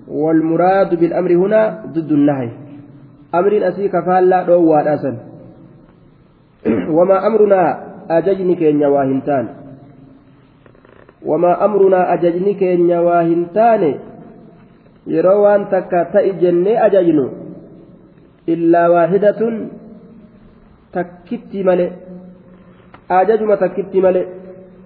[0.08, 2.50] والمراد بالأمر هنا ضد النهي
[3.36, 5.18] أمر أسي كفالة دوا أسن
[6.98, 9.48] وما أمرنا أججني كين واهنتان
[11.26, 14.00] وما أمرنا أججني كين واهنتان
[15.08, 17.30] يروان تكا تأجني أججنو
[18.50, 19.42] إلا واحدة
[20.94, 21.90] تكتي ملئ
[23.12, 24.26] أججم تكتي ملئ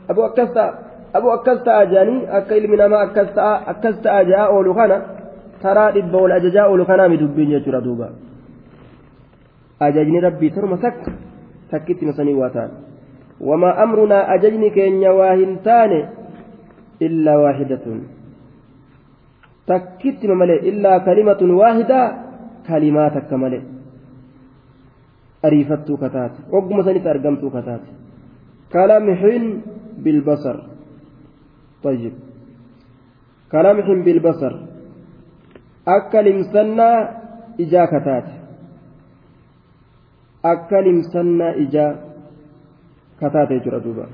[0.10, 0.87] أبو أكستا
[1.18, 4.98] abuu akkas ta'a jedhanii akka ilmi namaa akkas ta'a akkas ta'a ja'a oolu kana
[5.64, 8.08] taraa dhibba wal ajajaa oolu kanaa midubbiin jechuudha duuba
[9.88, 11.10] ajajni rabbii torma takka
[11.72, 12.72] takkitti masanii waa ta'an
[13.50, 16.00] wamaa amrunaa ajajni keenya waa hin taane
[17.08, 18.00] illaa waahidatun
[19.72, 22.08] takkitti malee illaa kalimatun waahidaa
[22.70, 23.64] kalimaa takka malee
[25.48, 27.90] ariifattuu kataate ogguma sanitti argamtuu kataate
[28.74, 29.44] kalaam hin
[30.04, 30.58] bilbasar.
[31.84, 32.12] طيب
[33.52, 34.56] كلامح بالبصر
[35.88, 37.16] أكا لمسنا
[37.60, 38.26] إجا كتات
[40.46, 41.86] أكا لمسنا إجا
[43.22, 44.06] كتات يجرى دوبا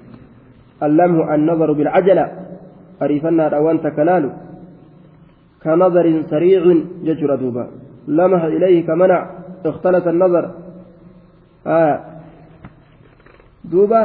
[0.86, 2.26] اللمح النظر بالعجلة
[3.01, 4.26] أريفنا الأوان تكلال
[5.64, 6.61] كنظر سريع
[7.09, 7.66] يجرى دوبا
[8.07, 9.20] لمح إليه كمنع
[9.66, 10.51] اختلط النظر
[11.68, 11.99] آه
[13.72, 14.03] دوبا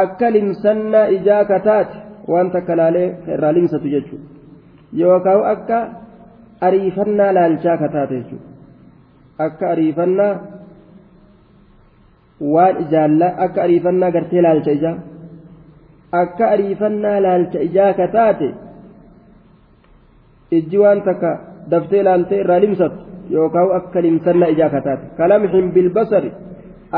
[0.00, 1.98] akka limsannaa ijaa kataate
[2.32, 5.78] waan takka laalee irraa limsatu jechuudha yookaan akka
[6.68, 8.50] ariifannaa laalchaa kataate jechuudha
[9.46, 10.32] akka ariifannaa
[12.56, 14.94] waan ijaallaa akka ariifannaa gartee laalcha ijaa
[16.24, 18.48] akka ariifannaa laalcha ijaa kataate
[20.60, 21.30] ijji waan takka
[21.74, 22.98] daftee laaltee irraa limsatu
[23.36, 26.32] yookaan akka limsannaa ijaa kataate kalamxin bilbasari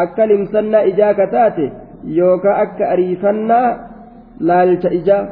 [0.05, 1.67] akka limsannaa ijaa kataate.
[2.07, 3.67] yookaan akka ariifannaa
[4.51, 5.23] laalcha ijaa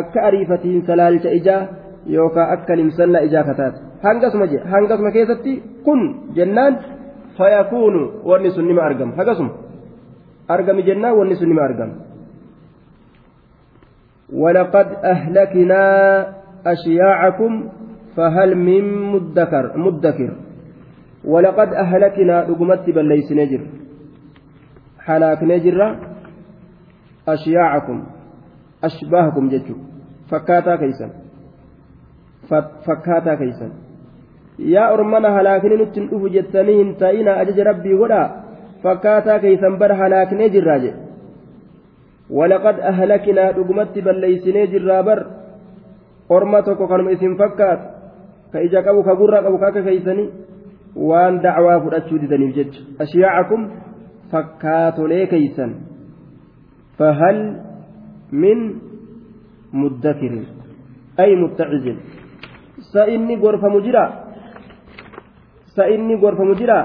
[0.00, 1.62] akka ariifatiinsa laalcha ijaa
[2.16, 5.54] yookaan akka nimsannaa ijaa kataate hangasuma je hangasuma keessatti
[5.86, 6.02] kun
[6.40, 6.76] jennaan
[7.38, 8.02] fayakuunu
[8.32, 9.50] wanni sun nima argama hagasuma
[10.56, 11.94] argami jennaan wanni sun nima argama.
[14.32, 15.82] ولقد أهلكنا
[16.66, 17.68] أشياعكم
[18.16, 20.30] فهل من مدكر مدكر
[21.24, 23.60] ولقد أهلكنا رقمت بل ليس نجر
[25.08, 25.88] halaaknee jirra
[27.34, 27.98] ashyaacakum
[28.88, 29.80] ashbaahakum jechuun
[30.32, 31.12] fakkaataa keessan
[32.86, 33.72] fakkaataa keessan
[34.74, 38.26] yaa ormana halaakni nutti hin dhufu jettanii hin ta'ina ajaja rabbii godhaa
[38.84, 45.20] fakkaataa keessan bara halaaknee jirraa jedhe walaqad ahlakinaa dhugumatti balleeysinee jirraa bar
[46.38, 47.86] orma tokko kanuma isin fakkaatu
[48.52, 50.28] ka ija qabu ka gurra qabu ka akka keessanii
[51.10, 53.62] waan dacwaa fudhachuu didaniif jecha ashyaacakum
[54.30, 55.74] fakkaatolee keeysan
[56.98, 57.38] fahal
[58.42, 58.60] min
[59.72, 60.46] muddakirin
[61.16, 61.98] ay muttacizin
[62.92, 64.04] sa inni gorfamu jira
[65.74, 66.80] sa inni gorfamu jira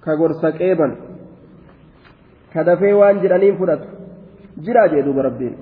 [0.00, 0.96] ka gorsa qeeban
[2.52, 3.86] ka dafee waan jedhaniin fudhatu
[4.64, 5.56] jira jee duuba rabbiin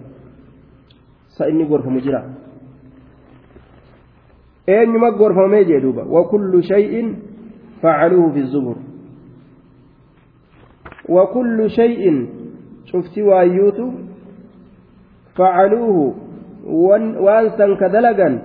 [1.37, 2.23] sa inni gorfamu jira
[4.67, 7.17] eenyuma gorfamee jee duuba wakullu shay'in
[7.83, 8.86] facaluuhu fi zubur
[11.09, 12.27] وكل شيء
[12.85, 13.91] شفتي وايوتو
[15.35, 16.15] فعلوه
[17.17, 18.43] وانسا كدلقا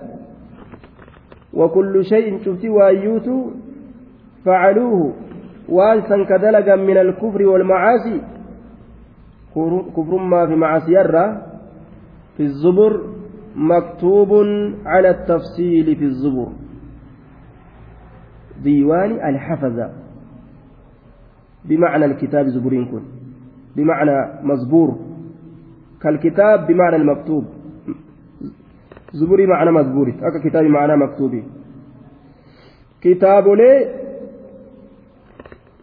[1.53, 3.51] وكل شيء شفتي وايوتو
[4.45, 5.13] فعلوه
[5.69, 8.21] وانسا كدلقا من الكفر والمعاصي
[9.95, 10.95] كفر ما في معاصي
[12.37, 13.01] في الزبر
[13.55, 14.31] مكتوب
[14.85, 16.49] على التفصيل في الزبر
[18.63, 20.00] ديوان الحفظة
[21.65, 23.01] بمعنى الكتاب زبرين كن
[23.75, 24.99] بمعنى مزبور
[26.01, 27.45] كالكتاب بمعنى المكتوب
[29.13, 31.43] زبري معنى مزبور أكا كتاب معنى مكتوبي
[33.01, 33.87] kitaabolee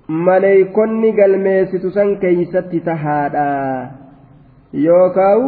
[0.08, 3.46] maleeykonni galmeessitu san keeysatti tahaadha
[4.72, 5.46] yookaawu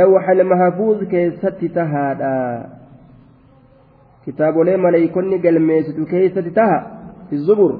[0.00, 2.64] lawxal mahafuuz keessatti tahaadha
[4.24, 6.78] kitaabolee maleeykonni galmeessitu keeysatti taha
[7.30, 7.72] izubur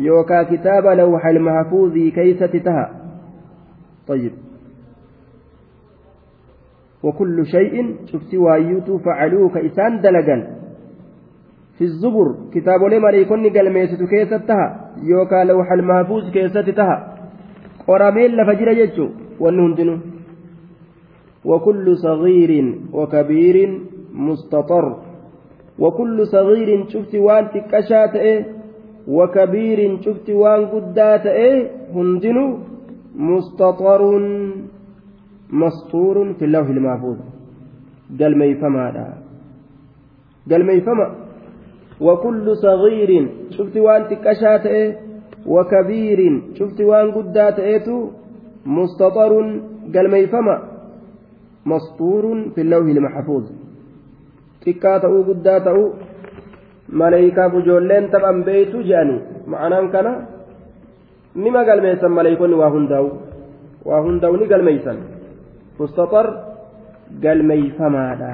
[0.00, 2.90] يوكا كتاب لوح المحفوظ كيسة تها
[4.08, 4.32] طيب
[7.02, 10.56] وكل شيء شفتي وايوت فعلوك إسان دلقا
[11.78, 17.16] في الزبر كتاب لما ليكن قلميسة كيسة تها يوكا لوح المحفوظ كيسة تها
[17.88, 19.08] قرامين لفجر يجو
[19.40, 19.98] والنهندنو
[21.44, 23.80] وكل صغير وكبير
[24.14, 25.02] مستطر
[25.78, 28.55] وكل صغير شفتي وانت كشات إيه
[29.08, 32.58] وكبير شفت وان قدات ايه هندن
[33.14, 34.02] مستطر
[35.50, 37.18] مسطور في اللوح المحفوظ
[38.20, 39.14] قال ميفما هذا
[40.50, 41.08] قال ميفما
[42.00, 44.98] وكل صغير شفت وان تكشات ايه
[45.46, 48.10] وكبير شفت وان قدات ايتو
[48.66, 49.32] مستطر
[49.94, 50.56] قال ميفما
[51.66, 53.44] مسطور في اللوح المحفوظ
[54.60, 55.78] تكاته قداته
[56.92, 59.20] maleeykaaf ijoolleen taphan beeytu jedhanii
[59.52, 60.10] ma'anaan kana
[61.34, 63.08] nima magalmeessan maleeykonni waa hundaa'u
[63.88, 64.96] waa hundaa'u ni galmeeysan
[65.78, 66.26] mustaxar
[67.24, 68.30] galmeeyfamaadha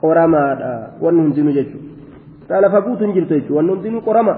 [0.00, 0.72] qoramaadha
[1.04, 4.34] wanni hundinuu jechuudha taa lafa guutuun jirtu jechuudha wanni hundinuu qorama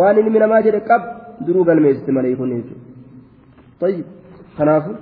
[0.00, 1.02] waan ilmi namaa jedhe qab
[1.48, 2.84] duruu galmeessite maleeykonni jechuudha
[3.84, 4.06] tayyib
[4.62, 4.96] kanaafu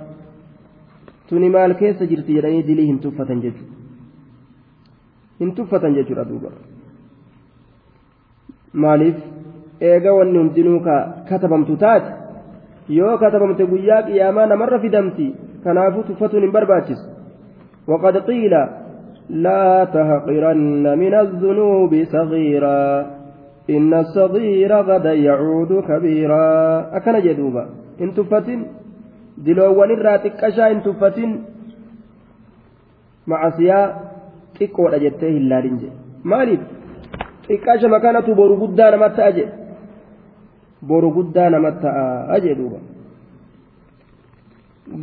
[1.31, 3.71] tuni maal keessa jirti jedhanii dilii hin tuffatan jechuudha
[5.43, 6.49] hin tuffatan jechuudha duuba.
[8.73, 9.15] maaliif
[9.89, 10.95] eega wanni hundinuu ka
[11.29, 12.13] katabamtu taate
[12.97, 15.27] yoo katabamte guyyaa qiyaamaa namarra fidamti
[15.63, 17.05] kanaafuu tuffatuun hin barbaachisu
[17.93, 18.61] waqad qiila
[19.47, 23.05] laa tahqiranna min azunuubi sagiiraa
[23.75, 27.63] inna asagiira gada yacuudu kabiiraa akkana jee duuba
[28.03, 28.61] hin tuffatin
[29.45, 31.31] diloowwanirraa xiqqashaa hin tuffatin
[33.33, 33.85] macasiyaa
[34.59, 35.97] xiqqoodha jettee hin laalin jedhe
[36.33, 36.63] maaliif
[40.85, 42.79] boru guddaa nama ta'a jedhuba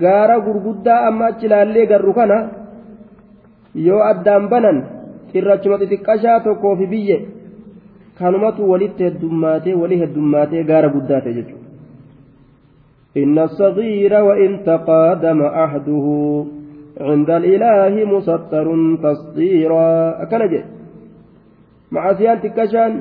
[0.01, 2.37] gaara gurguddaa ammaa cilaalee garru kana
[3.87, 4.79] yoo addaan banan
[5.33, 7.17] xirrachuma xixiqqashaa tokko fi biyye
[8.19, 11.67] kallumatu walitti heddummaatee walitti gaara guddaa ta'e jechuudha.
[13.23, 16.39] inna sadii raawwataa inni taa'a damaa'a haduhuu
[17.15, 20.79] indhal illaa himu sad-tarruun tas-dhiiraa akkana jechuudha.
[21.95, 22.93] macasiyaan xiqqashaan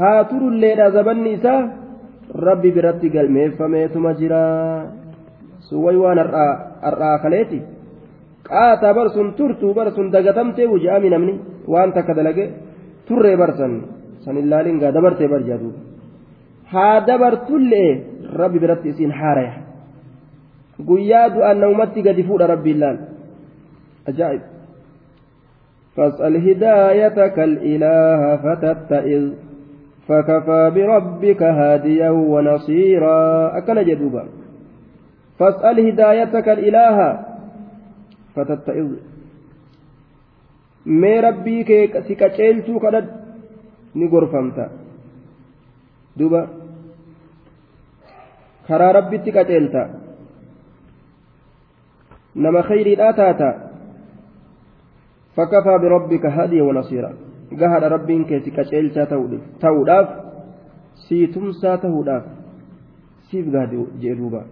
[0.00, 1.60] haa turulleedha zabanni isaa
[2.48, 4.88] rabbi biratti galmeeffameetuma sun
[5.68, 6.18] suway waan
[6.84, 7.58] har'aa kaleeti
[8.48, 11.34] qaataa barsun turtuu barsun dagatamtee wuja'ami namni
[11.72, 12.48] waan takka dalagee
[13.08, 13.72] turree barsan
[14.24, 15.72] san illaalin gaa dabartee barjaaduu
[16.72, 17.90] haa dabartullee
[18.40, 19.54] rabbi biratti isiin haaraya
[20.88, 22.98] guyyaa du'aan namumatti gadi fuudha rabbi illaan
[24.10, 24.42] ajaa'ib
[25.98, 29.22] فاسأل هدايتك الإله فتتئذ
[30.08, 33.16] فكفى بربك هاديا ونصيرا
[33.58, 34.24] أكل جدوبا
[35.38, 37.26] فاسأل هدايتك الإله
[38.36, 38.88] فتتئذ
[40.86, 43.06] ما ربيك سكتيلت قدد
[43.96, 44.70] نيغور فمتا
[46.16, 46.48] دوبا
[48.68, 49.90] خرى ربي سكتيلتا
[52.36, 53.67] نما خيري لا تا
[55.38, 57.10] فكفى بربك هاديا ونصيرا
[57.60, 58.86] قهر ربين كيتي كشيل
[59.60, 60.06] تاوداف
[61.08, 62.22] سيتمسى تاوداف
[63.30, 64.42] سيف قهدي جيروبا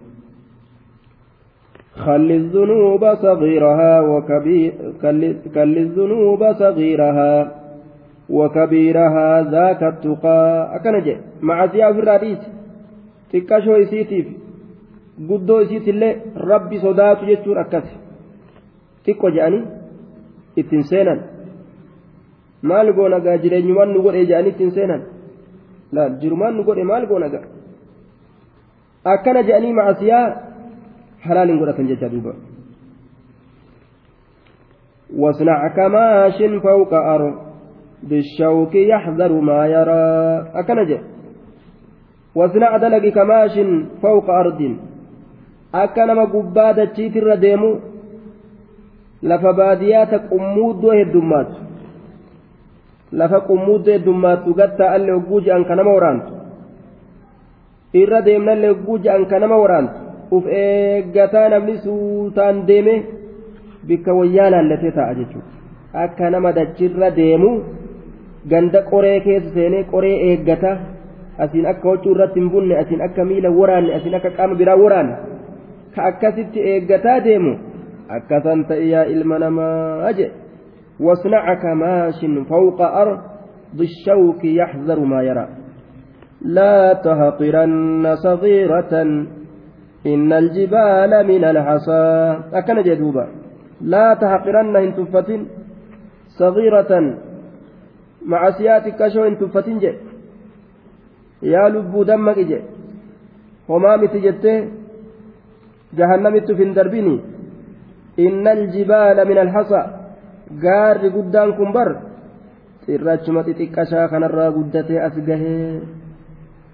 [1.93, 4.73] خل الذنوب صغيرها وكبير
[5.53, 7.33] خل الذنوب صغيرها
[8.29, 10.41] وكبيرها ذاك التقى
[10.75, 12.39] أكنجي معزية في الرئيس
[13.31, 14.27] تكاشو إسيتيف
[15.29, 16.11] قدو إسيت الله
[16.51, 17.95] ربي صدات يجتور أكاسي
[19.05, 19.76] تكو جاني
[20.57, 21.19] ittiin seenan
[22.67, 25.01] maal goona gaa jireenyumaan nu godhe jedhanii ittiin seenan
[25.95, 27.45] laal jirumaan nu godhe maal goona gaa
[29.13, 30.25] akkana jedhanii macasiyaa
[31.25, 32.33] halaaliin godhatan jecha duuba
[35.23, 36.37] واصنع كماش
[36.67, 37.35] فوق أرض
[38.09, 40.05] بالشوك يحذر ما يرى
[40.61, 40.99] أكنجه
[42.35, 43.53] واصنع دلق كماش
[44.03, 44.61] فوق أرض
[45.83, 47.69] akka nama gubbaa dachiitirra deemu
[49.21, 51.57] lafa baadiyyaa ta qummuuddoo heddummaattu
[53.11, 56.31] lafa qummuuddoo heddummaattu gattaa allee hogguu je'an kan nama waraantu
[58.01, 59.93] irra deemnalle hogguu je'an ka nama waraantu
[60.39, 62.93] uf eeggataa namni suutaan deeme
[63.87, 65.55] bikka wayyaa laallatee taa'a jechuudha
[66.03, 67.49] akka nama dachirra deemu
[68.49, 70.71] ganda qoree keessa seenee qoree eeggata
[71.45, 75.15] asiin akka huccuu irratti hin bunne asiin akka miila waraanne asiin akka qaama biraa waraanne
[75.95, 77.55] ka akkasitti eeggataa deemu.
[78.09, 80.27] akkasan ta'e yaa ilma namaa jedhe
[81.05, 85.49] wasnaca kamaashin fawqa ardi shawki yaxdaru maa yaraa
[86.57, 89.11] laa tahaqiranna sagiiratan
[90.13, 92.03] إن الجبال من الحصى
[92.59, 93.25] أكن جدوبا
[93.91, 95.41] لا تحقرن إن تفتن
[96.41, 96.91] صغيرة
[98.31, 99.91] مع سياتك شو إن تفتن جي
[101.51, 102.59] يا لب دمك جي
[103.67, 104.45] وما متجت
[105.97, 107.15] جهنم تفن دربيني
[108.17, 109.79] inna aljibaala min alhasa
[110.63, 111.89] gaarri guddaan kun bar
[112.85, 115.81] xirrachuma xixiqqashaa kanarraa guddatee as gahee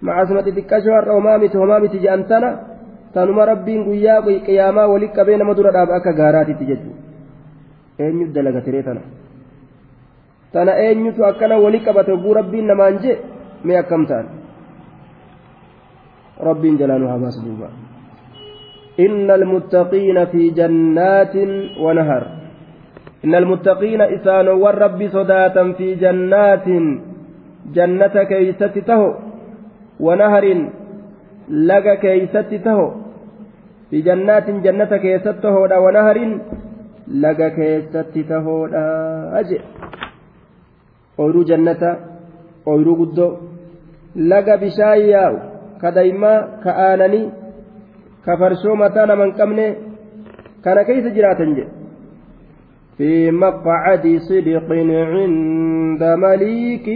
[0.08, 2.50] macasuma xixiqqashaa har'a homaa miti homaa je'antana
[3.16, 7.02] tanuma rabbiin guyyaa qiyaamaa walit qabee nama dura dhaaba akka gaaraatitti jechuudha
[8.04, 9.02] eenyu dalagatiree tana
[10.54, 13.16] tana eenyutu akkana walit qabate oguu rabbiin namaan jee
[13.66, 14.26] mee akkam ta'an
[16.48, 17.36] rabbiin jalaanu habaas
[19.00, 21.36] إن المتقين في جنات
[21.80, 22.28] ونهر
[23.26, 26.66] إن المتقين إسان والرب صداتا في جنات
[27.74, 29.16] جنة كيستته
[30.00, 30.68] ونهر
[31.50, 32.94] لقى كيستته
[33.90, 36.40] في جنات جنة كيستته ونهر
[37.12, 38.46] لقى كيستته
[39.40, 39.62] أجئ
[41.20, 41.96] أورو jannata
[42.68, 43.30] أورو قدو
[44.30, 45.38] laga bishaan yaa'u
[45.82, 46.62] ka daa'imaa
[48.26, 49.68] ka farsoo من nama كان qabne
[50.64, 51.68] kana keessa
[52.98, 56.88] في مقعد صدق عند مليك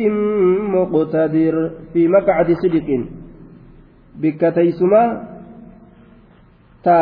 [0.77, 1.55] مقتدر
[1.93, 2.89] في مقعد صدق
[4.21, 5.03] بكتيسما
[6.85, 6.97] تا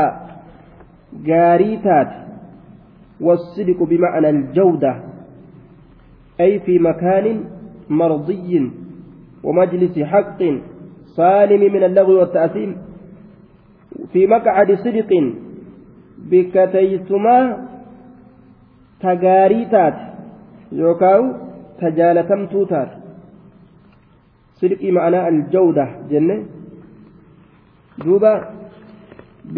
[1.23, 2.07] جاريتات
[3.21, 4.93] والصدق بمعنى الجودة
[6.41, 7.25] أي في مكان
[7.89, 8.51] مرضي
[9.43, 10.39] ومجلس حق
[11.19, 12.71] سالم من اللغو والتأثيم
[14.13, 15.27] fiimarka adii sibiilaan
[16.31, 17.37] bikkateessuma
[19.01, 19.97] ta'gaariitaat
[20.81, 21.23] yookaan
[21.79, 22.91] ta'jaalatamtuutaat
[24.61, 26.39] sibiila ma'aanaa aljawuda jennee
[28.05, 28.33] duuba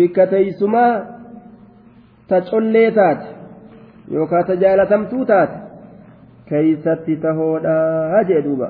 [0.01, 0.85] bikkateessuma
[2.33, 3.21] ta'galeetaat
[4.17, 5.51] yookaan ta'jaalatamtuutaat
[6.49, 7.79] tamsa'aa ta'oodha
[8.27, 8.69] jechuudha.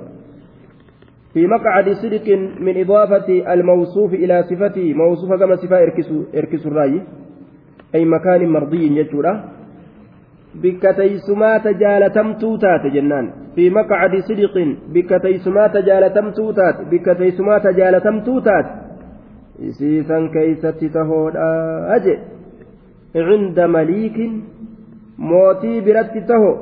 [1.38, 2.28] في مقعد صدق
[2.60, 5.84] من إضافة الموصوف إلى صفته موصوفة كما صفة
[6.36, 7.02] إركس الرأي
[7.96, 9.44] أي مكان مرضي يجورة
[10.56, 14.56] بكتيسما تجالتم توتات جنان في مقعد صدق
[14.94, 18.66] بكتيسما تجالتم توتات بكتيسما تجالتم توتات
[19.70, 21.34] إسيسا كيست تهود
[21.96, 22.20] أجئ
[23.16, 24.18] عند مليك
[25.18, 26.62] موتي برت تهو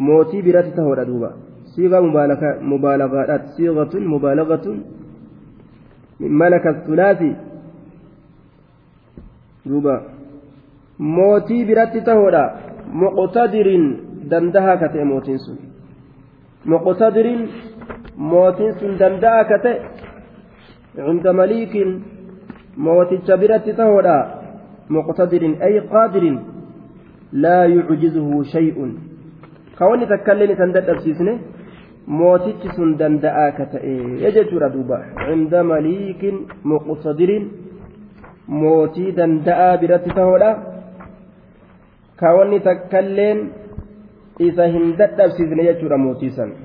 [0.00, 1.47] موتي برت تهو دوبا
[1.78, 4.66] صيغة مبالغة مبالغات صيغة مبالغة
[6.20, 7.32] من ملك الثلاثي
[9.70, 9.96] دوبا
[11.16, 12.44] موتي برات تهورا
[13.02, 13.68] مقتدر
[14.32, 15.56] دندها كتئ موتين سن
[16.72, 17.26] مقتدر
[18.32, 19.76] موتين سن دندها كتئ
[21.10, 21.74] عند مليك
[22.86, 24.18] موتي برات تهورا
[24.96, 26.24] مقتدر أي قادر
[27.44, 28.76] لا يعجزه شيء
[29.78, 31.34] كوني تكلني تندد أبسيسني
[32.16, 33.96] mootichi sun danda'aa ka ta'e
[34.36, 36.38] jechuudha duuba cinda maliikin
[36.72, 37.44] muqsadiriin
[38.60, 40.48] mootii danda'aa biratti tahoodha
[42.22, 43.42] ka wanni takkailleen
[44.48, 46.58] isa hin dadhabsiisne jechuudha mootii san